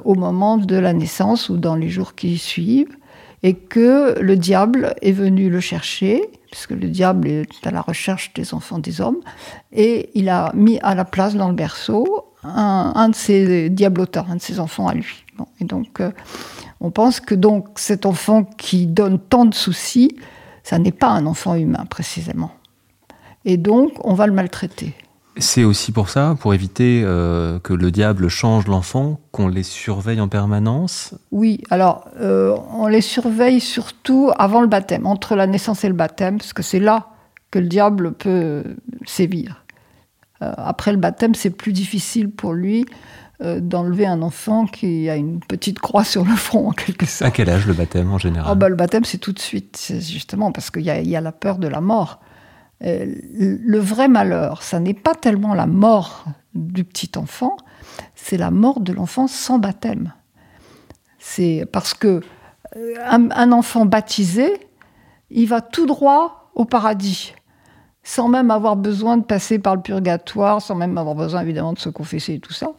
au 0.03 0.13
moment 0.13 0.57
de 0.57 0.75
la 0.75 0.91
naissance 0.91 1.47
ou 1.47 1.55
dans 1.55 1.75
les 1.75 1.87
jours 1.87 2.13
qui 2.13 2.37
suivent, 2.37 2.97
et 3.43 3.53
que 3.53 4.19
le 4.19 4.35
diable 4.35 4.93
est 5.01 5.13
venu 5.13 5.49
le 5.49 5.61
chercher, 5.61 6.21
puisque 6.51 6.71
le 6.71 6.89
diable 6.89 7.29
est 7.29 7.65
à 7.65 7.71
la 7.71 7.79
recherche 7.79 8.33
des 8.33 8.53
enfants 8.53 8.79
des 8.79 8.99
hommes, 8.99 9.21
et 9.71 10.09
il 10.15 10.27
a 10.27 10.51
mis 10.53 10.79
à 10.81 10.95
la 10.95 11.05
place 11.05 11.35
dans 11.35 11.47
le 11.47 11.55
berceau 11.55 12.28
un, 12.43 13.09
de 13.09 13.15
ses 13.15 13.69
diablotins, 13.69 14.25
un 14.29 14.37
de 14.37 14.41
ses 14.41 14.59
enfants 14.59 14.87
à 14.87 14.93
lui. 14.93 15.25
et 15.59 15.65
donc, 15.65 15.99
euh, 15.99 16.11
on 16.79 16.91
pense 16.91 17.19
que 17.19 17.35
donc 17.35 17.67
cet 17.75 18.05
enfant 18.05 18.43
qui 18.43 18.87
donne 18.87 19.19
tant 19.19 19.45
de 19.45 19.53
soucis, 19.53 20.17
ça 20.63 20.79
n'est 20.79 20.91
pas 20.91 21.09
un 21.09 21.25
enfant 21.25 21.55
humain 21.55 21.85
précisément. 21.89 22.51
Et 23.45 23.57
donc, 23.57 23.93
on 24.03 24.13
va 24.13 24.27
le 24.27 24.33
maltraiter. 24.33 24.93
C'est 25.37 25.63
aussi 25.63 25.93
pour 25.93 26.09
ça, 26.09 26.35
pour 26.39 26.53
éviter 26.53 27.01
euh, 27.05 27.59
que 27.59 27.73
le 27.73 27.91
diable 27.91 28.27
change 28.27 28.67
l'enfant, 28.67 29.21
qu'on 29.31 29.47
les 29.47 29.63
surveille 29.63 30.19
en 30.19 30.27
permanence? 30.27 31.13
Oui, 31.31 31.61
alors 31.69 32.09
euh, 32.19 32.57
on 32.73 32.87
les 32.87 33.01
surveille 33.01 33.61
surtout 33.61 34.31
avant 34.37 34.61
le 34.61 34.67
baptême, 34.67 35.05
entre 35.05 35.35
la 35.35 35.47
naissance 35.47 35.83
et 35.85 35.87
le 35.87 35.93
baptême, 35.93 36.39
parce 36.39 36.51
que 36.51 36.63
c'est 36.63 36.79
là 36.79 37.07
que 37.51 37.59
le 37.59 37.67
diable 37.67 38.11
peut 38.13 38.63
sévir. 39.05 39.63
Euh, 40.41 40.53
après 40.57 40.91
le 40.91 40.97
baptême, 40.97 41.35
c'est 41.35 41.49
plus 41.49 41.73
difficile 41.73 42.29
pour 42.29 42.53
lui 42.53 42.85
euh, 43.41 43.59
d'enlever 43.59 44.05
un 44.05 44.21
enfant 44.21 44.65
qui 44.65 45.09
a 45.09 45.15
une 45.15 45.39
petite 45.39 45.79
croix 45.79 46.03
sur 46.03 46.25
le 46.25 46.35
front, 46.35 46.69
en 46.69 46.71
quelque 46.71 47.05
sorte. 47.05 47.27
À 47.27 47.31
quel 47.31 47.49
âge 47.49 47.67
le 47.67 47.73
baptême 47.73 48.11
en 48.11 48.17
général 48.17 48.51
oh, 48.51 48.55
bah, 48.55 48.69
Le 48.69 48.75
baptême, 48.75 49.05
c'est 49.05 49.17
tout 49.17 49.33
de 49.33 49.39
suite, 49.39 49.93
justement 49.99 50.51
parce 50.51 50.71
qu'il 50.71 50.83
y, 50.83 51.15
a 51.15 51.21
la 51.21 51.31
peur 51.31 51.57
de 51.57 51.67
la 51.67 51.81
mort. 51.81 52.19
Euh, 52.83 53.13
le 53.37 53.79
vrai 53.79 54.07
malheur, 54.07 54.63
ça 54.63 54.79
n'est 54.79 54.93
pas 54.93 55.15
tellement 55.15 55.53
la 55.53 55.67
mort 55.67 56.25
du 56.53 56.83
petit 56.83 57.11
enfant, 57.17 57.57
c'est 58.15 58.37
la 58.37 58.51
mort 58.51 58.79
de 58.79 58.93
l'enfant 58.93 59.27
sans 59.27 59.59
baptême. 59.59 60.13
C'est 61.17 61.65
parce 61.71 61.93
que 61.93 62.21
un, 63.05 63.51
enfant 63.51 63.85
baptisé, 63.85 64.51
il 65.29 65.47
va 65.47 65.61
tout 65.61 65.85
droit 65.85 66.51
au 66.55 66.65
paradis, 66.65 67.33
sans 68.03 68.27
même 68.27 68.51
avoir 68.51 68.75
besoin 68.75 69.17
de 69.17 69.23
passer 69.23 69.59
par 69.59 69.75
le 69.75 69.81
purgatoire, 69.81 70.61
sans 70.61 70.75
même 70.75 70.97
avoir 70.97 71.15
besoin 71.15 71.41
évidemment 71.41 71.73
de 71.73 71.79
se 71.79 71.89
confesser 71.89 72.35
et 72.35 72.39
tout 72.39 72.53
ça. 72.53 72.71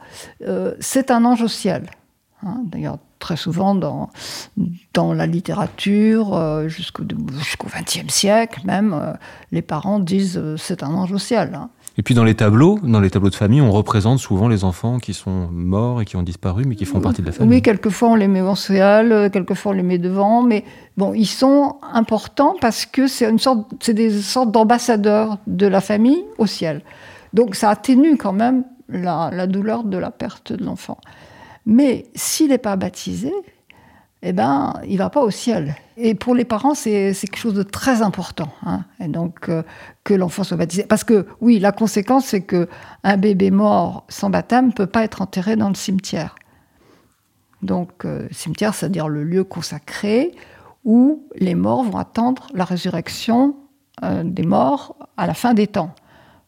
Euh, 0.46 0.74
c'est 0.80 1.10
un 1.10 1.24
ange 1.24 1.42
au 1.42 1.48
ciel. 1.48 1.90
Hein. 2.42 2.62
D'ailleurs, 2.64 2.98
très 3.18 3.36
souvent 3.36 3.74
dans, 3.74 4.10
dans 4.94 5.12
la 5.12 5.26
littérature, 5.26 6.34
euh, 6.34 6.68
jusqu'au 6.68 7.04
XXe 7.04 8.12
siècle 8.12 8.62
même, 8.64 8.94
euh, 8.94 9.12
les 9.52 9.62
parents 9.62 10.00
disent 10.00 10.40
c'est 10.56 10.82
un 10.82 10.94
ange 10.94 11.12
au 11.12 11.18
ciel. 11.18 11.54
Hein. 11.54 11.70
Et 11.98 12.02
puis 12.02 12.14
dans 12.14 12.24
les 12.24 12.34
tableaux, 12.34 12.78
dans 12.82 13.00
les 13.00 13.10
tableaux 13.10 13.30
de 13.30 13.34
famille, 13.34 13.60
on 13.60 13.72
représente 13.72 14.18
souvent 14.18 14.48
les 14.48 14.64
enfants 14.64 14.98
qui 14.98 15.12
sont 15.12 15.48
morts 15.52 16.00
et 16.00 16.04
qui 16.04 16.16
ont 16.16 16.22
disparu, 16.22 16.64
mais 16.64 16.76
qui 16.76 16.84
font 16.84 17.00
partie 17.00 17.20
de 17.20 17.26
la 17.26 17.32
famille. 17.32 17.56
Oui, 17.56 17.62
quelquefois 17.62 18.10
on 18.10 18.14
les 18.14 18.28
met 18.28 18.40
au 18.40 18.54
ciel, 18.54 19.28
quelquefois 19.32 19.72
on 19.72 19.74
les 19.74 19.82
met 19.82 19.98
devant, 19.98 20.42
mais 20.42 20.64
bon, 20.96 21.12
ils 21.14 21.26
sont 21.26 21.76
importants 21.92 22.54
parce 22.60 22.86
que 22.86 23.06
c'est 23.06 23.28
une 23.28 23.38
sorte, 23.38 23.70
c'est 23.80 23.94
des 23.94 24.10
sortes 24.22 24.52
d'ambassadeurs 24.52 25.38
de 25.46 25.66
la 25.66 25.80
famille 25.80 26.24
au 26.38 26.46
ciel. 26.46 26.82
Donc 27.32 27.54
ça 27.54 27.70
atténue 27.70 28.16
quand 28.16 28.32
même 28.32 28.64
la, 28.88 29.30
la 29.32 29.46
douleur 29.46 29.84
de 29.84 29.98
la 29.98 30.10
perte 30.10 30.52
de 30.52 30.64
l'enfant. 30.64 30.98
Mais 31.66 32.06
s'il 32.14 32.48
n'est 32.48 32.58
pas 32.58 32.76
baptisé, 32.76 33.32
eh 34.22 34.32
ben, 34.32 34.74
il 34.86 34.98
va 34.98 35.08
pas 35.08 35.22
au 35.22 35.30
ciel. 35.30 35.76
Et 35.96 36.14
pour 36.14 36.34
les 36.34 36.44
parents, 36.44 36.74
c'est 36.74 37.14
quelque 37.14 37.38
chose 37.38 37.54
de 37.54 37.62
très 37.62 38.02
important. 38.02 38.48
Hein. 38.64 38.84
Et 39.00 39.08
donc, 39.08 39.48
euh, 39.48 39.62
que 40.04 40.12
l'enfant 40.12 40.44
soit 40.44 40.58
baptisé. 40.58 40.84
Parce 40.84 41.04
que, 41.04 41.26
oui, 41.40 41.58
la 41.58 41.72
conséquence, 41.72 42.26
c'est 42.26 42.42
que 42.42 42.68
un 43.02 43.16
bébé 43.16 43.50
mort 43.50 44.04
sans 44.08 44.28
baptême 44.28 44.68
ne 44.68 44.72
peut 44.72 44.86
pas 44.86 45.04
être 45.04 45.22
enterré 45.22 45.56
dans 45.56 45.68
le 45.68 45.74
cimetière. 45.74 46.34
Donc, 47.62 48.04
euh, 48.04 48.28
cimetière, 48.30 48.74
c'est-à-dire 48.74 49.08
le 49.08 49.24
lieu 49.24 49.44
consacré 49.44 50.32
où 50.84 51.26
les 51.36 51.54
morts 51.54 51.84
vont 51.84 51.98
attendre 51.98 52.46
la 52.54 52.64
résurrection 52.64 53.56
euh, 54.02 54.22
des 54.24 54.44
morts 54.44 54.96
à 55.16 55.26
la 55.26 55.34
fin 55.34 55.54
des 55.54 55.66
temps. 55.66 55.94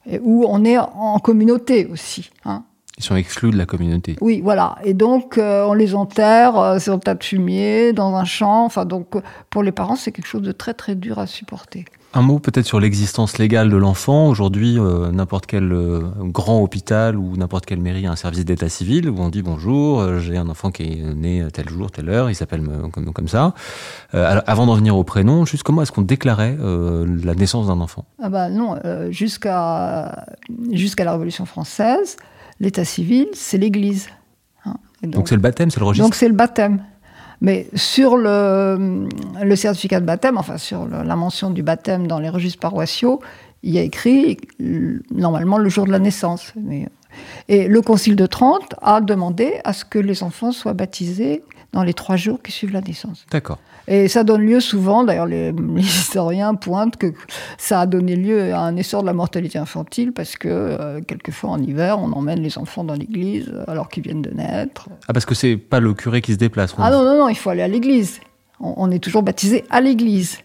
Et 0.07 0.19
où 0.19 0.45
on 0.49 0.65
est 0.65 0.79
en 0.79 1.19
communauté 1.21 1.87
aussi. 1.87 2.31
Hein. 2.45 2.65
Ils 2.99 3.05
sont 3.05 3.17
exclus 3.17 3.51
de 3.51 3.57
la 3.57 3.65
communauté. 3.65 4.17
Oui, 4.21 4.43
voilà. 4.43 4.77
Et 4.85 4.93
donc, 4.93 5.39
euh, 5.39 5.65
on 5.65 5.73
les 5.73 5.95
enterre 5.95 6.59
euh, 6.59 6.79
sur 6.79 6.93
un 6.93 6.99
tas 6.99 7.15
de 7.15 7.25
fumier, 7.25 7.95
dans 7.95 8.15
un 8.17 8.25
champ. 8.25 8.67
Enfin, 8.67 8.85
donc, 8.85 9.17
euh, 9.17 9.23
pour 9.49 9.63
les 9.63 9.73
parents, 9.73 9.97
c'est 9.97 10.13
quelque 10.13 10.27
chose 10.27 10.43
de 10.43 10.53
très, 10.53 10.75
très 10.75 10.95
dur 10.95 11.19
à 11.19 11.27
supporter. 11.27 11.87
Un 12.15 12.21
mot 12.21 12.39
peut-être 12.39 12.67
sur 12.67 12.81
l'existence 12.81 13.39
légale 13.39 13.71
de 13.71 13.77
l'enfant. 13.79 14.27
Aujourd'hui, 14.29 14.79
n'importe 14.79 15.47
quel 15.47 15.75
grand 16.25 16.61
hôpital 16.61 17.17
ou 17.17 17.39
n'importe 17.39 17.65
quelle 17.65 17.81
mairie 17.81 18.07
a 18.07 18.11
un 18.11 18.17
service 18.17 18.45
d'état 18.45 18.69
civil 18.69 19.09
où 19.09 19.19
on 19.19 19.31
dit 19.31 19.41
bonjour, 19.41 20.19
j'ai 20.19 20.37
un 20.37 20.51
enfant 20.51 20.71
qui 20.71 20.83
est 20.83 21.15
né 21.15 21.43
tel 21.55 21.71
jour, 21.71 21.91
telle 21.91 22.11
heure, 22.11 22.29
il 22.29 22.35
s'appelle 22.35 22.69
comme, 22.93 23.15
comme 23.15 23.29
ça. 23.29 23.55
avant 24.13 24.67
d'en 24.67 24.75
venir 24.75 24.95
au 24.95 25.05
prénom, 25.05 25.47
juste 25.47 25.63
comment 25.63 25.81
est-ce 25.81 25.93
qu'on 25.93 26.03
déclarait 26.03 26.59
la 26.61 27.35
naissance 27.35 27.69
d'un 27.69 27.81
enfant? 27.81 28.05
Ah 28.23 28.29
bah 28.29 28.51
non, 28.51 28.77
jusqu'à 29.09 30.27
jusqu'à 30.71 31.05
la 31.05 31.13
Révolution 31.13 31.47
française, 31.47 32.19
l'état 32.62 32.85
civil, 32.85 33.27
c'est 33.35 33.59
l'Église. 33.59 34.09
Hein. 34.64 34.77
Donc 35.03 35.29
c'est 35.29 35.35
le 35.35 35.42
baptême, 35.42 35.70
c'est 35.70 35.81
le 35.81 35.87
registre 35.87 36.07
Donc 36.07 36.14
c'est 36.14 36.29
le 36.29 36.35
baptême. 36.35 36.83
Mais 37.42 37.66
sur 37.75 38.16
le, 38.16 39.09
le, 39.42 39.57
certificat 39.57 39.98
de 39.98 40.07
baptême, 40.07 40.38
enfin 40.38 40.59
sur 40.59 40.87
la 40.87 41.16
mention 41.16 41.51
du 41.51 41.64
baptême 41.64 42.07
dans 42.07 42.20
les 42.20 42.29
registres 42.29 42.61
paroissiaux, 42.61 43.20
il 43.64 43.75
y 43.75 43.79
a 43.79 43.83
écrit 43.83 44.38
normalement 45.11 45.59
le 45.59 45.68
jour 45.68 45.85
de 45.87 45.90
la 45.90 45.98
naissance. 45.98 46.53
et 47.48 47.66
le 47.66 47.83
Concile 47.83 48.14
de 48.14 48.27
Trente 48.27 48.75
a 48.81 49.01
demandé 49.01 49.55
à 49.64 49.72
ce 49.72 49.85
que 49.85 49.98
les 49.98 50.22
enfants 50.22 50.53
soient 50.53 50.72
baptisés 50.72 51.42
dans 51.73 51.83
les 51.83 51.95
trois 51.95 52.17
jours 52.17 52.43
qui 52.43 52.53
suivent 52.53 52.73
la 52.73 52.81
naissance. 52.81 53.25
D'accord. 53.31 53.59
Et 53.89 54.07
ça 54.09 54.25
donne 54.25 54.43
lieu 54.43 54.61
souvent, 54.61 55.05
d'ailleurs 55.05 55.27
les, 55.27 55.53
historiens 55.79 56.55
pointent 56.55 56.97
que 56.97 57.13
ça 57.59 57.81
a 57.81 57.87
donné 57.87 58.17
lieu 58.17 58.53
à 58.53 58.61
un 58.61 58.77
essor 58.77 59.03
de 59.03 59.07
la 59.07 59.13
mortalité 59.13 59.59
infantile 59.59 60.13
parce 60.13 60.37
que 60.37 60.49
euh, 60.49 61.01
quelquefois 61.01 61.51
en 61.51 61.63
hiver 61.63 61.99
on 61.99 62.13
emmène 62.13 62.41
les 62.41 62.59
enfants 62.59 62.85
dans 62.85 62.95
l'église 62.95 63.53
alors 63.67 63.89
qu'ils 63.89 64.03
viennent 64.03 64.23
de 64.23 64.31
naître. 64.31 64.89
Ah 65.09 65.13
parce 65.13 65.25
que 65.25 65.35
c'est 65.35 65.57
pas 65.57 65.81
le 65.81 65.95
curé 65.95 66.21
qui 66.21 66.33
se 66.33 66.39
déplace. 66.39 66.75
Ah 66.79 66.91
non 66.91 67.05
non 67.05 67.19
non, 67.19 67.29
il 67.29 67.37
faut 67.37 67.51
aller 67.51 67.63
à 67.63 67.69
l'église. 67.69 68.21
On, 68.61 68.93
est 68.93 69.01
toujours 69.01 69.25
baptisé 69.25 69.65
à 69.71 69.81
l'église. 69.81 70.39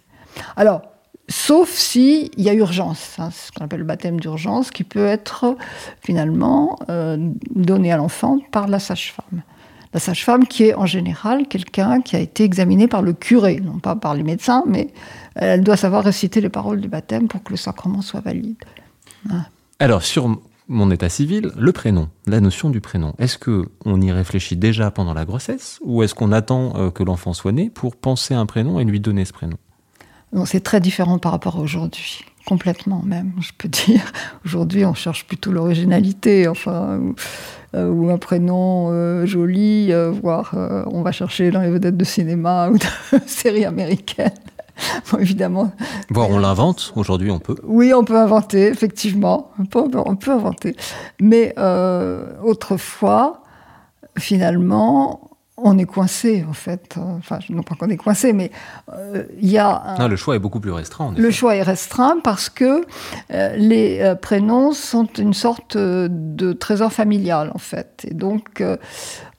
Alors 0.56 0.82
sauf 1.30 1.70
si 1.70 2.32
il 2.36 2.44
y 2.44 2.50
a 2.50 2.54
urgence, 2.54 3.16
hein, 3.20 3.30
c'est 3.32 3.48
ce 3.48 3.52
qu'on 3.52 3.66
appelle 3.66 3.80
le 3.80 3.86
baptême 3.86 4.20
d'urgence, 4.20 4.72
qui 4.72 4.84
peut 4.84 5.06
être 5.06 5.56
finalement 6.02 6.80
euh, 6.90 7.18
donné 7.54 7.92
à 7.92 7.98
l'enfant 7.98 8.40
par 8.52 8.68
la 8.68 8.80
sage-femme. 8.80 9.44
La 9.94 10.00
sage-femme 10.00 10.46
qui 10.48 10.64
est 10.64 10.74
en 10.74 10.86
général 10.86 11.48
quelqu'un 11.48 12.02
qui 12.02 12.16
a 12.16 12.20
été 12.20 12.44
examiné 12.44 12.88
par 12.88 13.02
le 13.02 13.14
curé, 13.14 13.60
non 13.64 13.80
pas 13.80 13.96
par 13.96 14.16
les 14.16 14.24
médecins, 14.24 14.64
mais 14.68 14.90
elle 15.36 15.64
doit 15.64 15.78
savoir 15.78 16.04
réciter 16.04 16.42
les 16.42 16.50
paroles 16.50 16.82
du 16.82 16.88
baptême 16.88 17.28
pour 17.28 17.44
que 17.44 17.52
le 17.52 17.58
sacrement 17.58 18.02
soit 18.02 18.22
valide. 18.22 18.58
Alors, 19.80 20.04
sur 20.04 20.40
mon 20.68 20.92
état 20.92 21.10
civil, 21.10 21.52
le 21.58 21.72
prénom, 21.72 22.10
la 22.26 22.42
notion 22.42 22.70
du 22.70 22.82
prénom, 22.82 23.14
est-ce 23.20 23.38
que 23.38 23.70
on 23.86 24.02
y 24.02 24.12
réfléchit 24.12 24.58
déjà 24.58 24.92
pendant 24.92 25.14
la 25.14 25.26
grossesse 25.26 25.80
ou 25.84 26.04
est-ce 26.04 26.14
qu'on 26.14 26.32
attend 26.32 26.74
euh, 26.76 26.92
que 26.92 27.04
l'enfant 27.04 27.34
soit 27.34 27.54
né 27.54 27.70
pour 27.70 27.96
penser 27.96 28.34
à 28.34 28.40
un 28.40 28.46
prénom 28.46 28.80
et 28.80 28.84
lui 28.84 29.00
donner 29.00 29.24
ce 29.24 29.34
prénom? 29.34 29.58
Non, 30.34 30.46
c'est 30.46 30.60
très 30.60 30.82
différent 30.82 31.20
par 31.20 31.32
rapport 31.32 31.56
à 31.56 31.60
aujourd'hui 31.60 32.26
complètement 32.48 33.02
même, 33.04 33.34
je 33.42 33.52
peux 33.58 33.68
dire. 33.68 34.02
Aujourd'hui, 34.46 34.86
on 34.86 34.94
cherche 34.94 35.28
plutôt 35.28 35.52
l'originalité, 35.52 36.48
enfin, 36.48 36.98
ou, 36.98 37.14
euh, 37.76 38.14
un 38.14 38.18
prénom 38.18 38.88
euh, 38.90 39.26
joli, 39.26 39.92
euh, 39.92 40.12
voire 40.12 40.56
on 40.90 41.02
va 41.02 41.12
chercher 41.12 41.52
dans 41.52 41.60
les 41.60 41.70
vedettes 41.70 41.98
de 41.98 42.06
cinéma 42.06 42.70
ou 42.72 42.78
de 42.78 42.86
séries 43.26 43.66
américaines. 43.66 44.32
bon, 45.12 45.18
évidemment. 45.18 45.74
Voire 46.10 46.30
on 46.30 46.40
l'invente, 46.40 46.94
aujourd'hui 46.96 47.32
on 47.32 47.40
peut. 47.40 47.58
Oui, 47.64 47.94
on 47.94 48.06
peut 48.06 48.18
inventer, 48.18 48.68
effectivement. 48.68 49.52
On 49.60 49.66
peut, 49.66 49.84
on 50.06 50.16
peut 50.16 50.32
inventer. 50.32 50.78
Mais 51.20 51.54
autrefois, 52.44 53.44
finalement, 54.18 55.27
on 55.60 55.78
est 55.80 55.86
coincé 55.86 56.46
en 56.48 56.54
fait. 56.54 56.98
Enfin, 56.98 57.40
non 57.50 57.64
pas 57.64 57.76
qu'on 57.76 57.90
est 57.90 57.98
coincé, 57.98 58.32
mais 58.32 58.52
euh, 58.94 59.24
il 59.42 59.50
y 59.50 59.58
a. 59.58 59.96
Un... 59.98 60.08
le 60.08 60.16
choix 60.16 60.36
est 60.36 60.40
beaucoup 60.40 60.60
plus 60.60 60.72
restreint. 60.72 61.14
le 61.18 61.32
choix 61.32 61.56
est 61.56 61.64
restreint 61.64 62.18
parce 62.24 62.50
que 62.50 62.86
euh, 63.34 63.56
les 63.56 64.00
euh, 64.02 64.14
prénoms 64.14 64.72
sont 64.72 65.08
une 65.18 65.34
sorte 65.34 65.76
de 65.76 66.54
trésor 66.54 66.94
familial 66.94 67.52
en 67.56 67.58
fait, 67.58 68.06
et 68.08 68.14
donc 68.14 68.64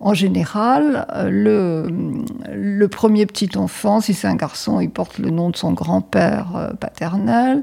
en 0.01 0.15
général, 0.15 1.07
le, 1.29 1.89
le 2.53 2.89
premier 2.89 3.27
petit 3.27 3.57
enfant, 3.57 4.01
si 4.01 4.15
c'est 4.15 4.29
un 4.29 4.37
garçon, 4.37 4.81
il 4.81 4.91
porte 4.91 5.19
le 5.19 5.31
nom 5.31 5.51
de 5.51 5.57
son 5.57 5.73
grand-père 5.73 6.73
paternel. 6.81 7.63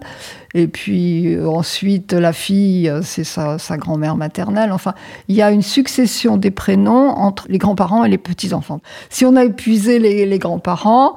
Et 0.53 0.67
puis 0.67 1.37
ensuite, 1.39 2.13
la 2.13 2.31
fille, 2.33 2.91
c'est 3.03 3.23
sa, 3.23 3.57
sa 3.57 3.77
grand-mère 3.77 4.15
maternelle. 4.15 4.71
Enfin, 4.71 4.93
il 5.27 5.35
y 5.35 5.41
a 5.41 5.51
une 5.51 5.61
succession 5.61 6.37
des 6.37 6.51
prénoms 6.51 7.09
entre 7.09 7.45
les 7.49 7.57
grands-parents 7.57 8.03
et 8.05 8.09
les 8.09 8.17
Si 9.09 9.25
on 9.25 9.35
a 9.35 9.43
épuisé 9.43 9.99
les, 9.99 10.25
les 10.25 10.39
grands-parents, 10.39 11.15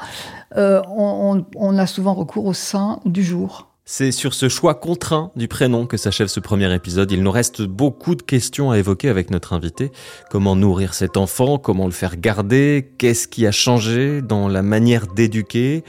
euh, 0.56 0.80
on, 0.88 1.44
on, 1.56 1.78
a 1.78 1.86
souvent 1.86 2.14
recours 2.14 2.46
au 2.46 2.54
sein 2.54 3.00
du 3.04 3.22
jour. 3.22 3.68
C'est 3.84 4.12
sur 4.12 4.34
ce 4.34 4.48
choix 4.48 4.74
contraint 4.74 5.30
du 5.34 5.48
prénom 5.48 5.86
que 5.86 5.96
s'achève 5.96 6.26
ce 6.26 6.40
premier 6.40 6.72
épisode. 6.74 7.10
Il 7.10 7.22
nous 7.22 7.30
reste 7.30 7.62
beaucoup 7.62 8.14
de 8.14 8.22
questions 8.22 8.70
à 8.70 8.78
évoquer 8.78 9.08
avec 9.08 9.30
notre 9.30 9.54
invité. 9.54 9.92
Comment 10.30 10.56
nourrir 10.56 10.92
cet 10.92 11.16
enfant? 11.16 11.58
Comment 11.58 11.86
le 11.86 11.92
faire 11.92 12.16
garder? 12.18 12.92
Qu'est-ce 12.98 13.26
qui 13.28 13.46
a 13.46 13.50
changé 13.50 14.20
dans 14.20 14.48
la 14.48 14.62
manière 14.62 15.06
d'éduquer? 15.06 15.84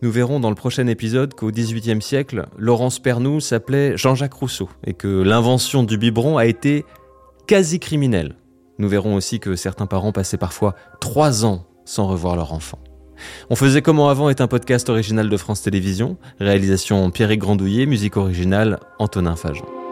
Nous 0.00 0.10
verrons 0.10 0.40
dans 0.40 0.48
le 0.48 0.54
prochain 0.54 0.86
épisode 0.86 1.34
qu'au 1.34 1.50
XVIIIe 1.50 2.02
siècle, 2.02 2.46
Laurence 2.58 2.98
Pernoud 2.98 3.40
s'appelait 3.40 3.96
Jean-Jacques 3.96 4.34
Rousseau 4.34 4.68
et 4.86 4.94
que 4.94 5.08
l'invention 5.08 5.82
du 5.82 5.98
biberon 5.98 6.38
a 6.38 6.46
été 6.46 6.84
quasi 7.46 7.78
criminelle. 7.78 8.36
Nous 8.78 8.88
verrons 8.88 9.14
aussi 9.14 9.40
que 9.40 9.56
certains 9.56 9.86
parents 9.86 10.12
passaient 10.12 10.36
parfois 10.36 10.74
trois 11.00 11.44
ans 11.44 11.66
sans 11.84 12.06
revoir 12.06 12.36
leur 12.36 12.52
enfant. 12.52 12.78
On 13.50 13.56
faisait 13.56 13.82
comment 13.82 14.08
avant 14.08 14.28
est 14.28 14.40
un 14.40 14.48
podcast 14.48 14.88
original 14.88 15.28
de 15.28 15.36
France 15.36 15.62
Télévisions, 15.62 16.16
réalisation 16.40 17.10
Pierrick 17.10 17.40
Grandouillet, 17.40 17.86
musique 17.86 18.16
originale 18.16 18.80
Antonin 18.98 19.36
Fajon. 19.36 19.83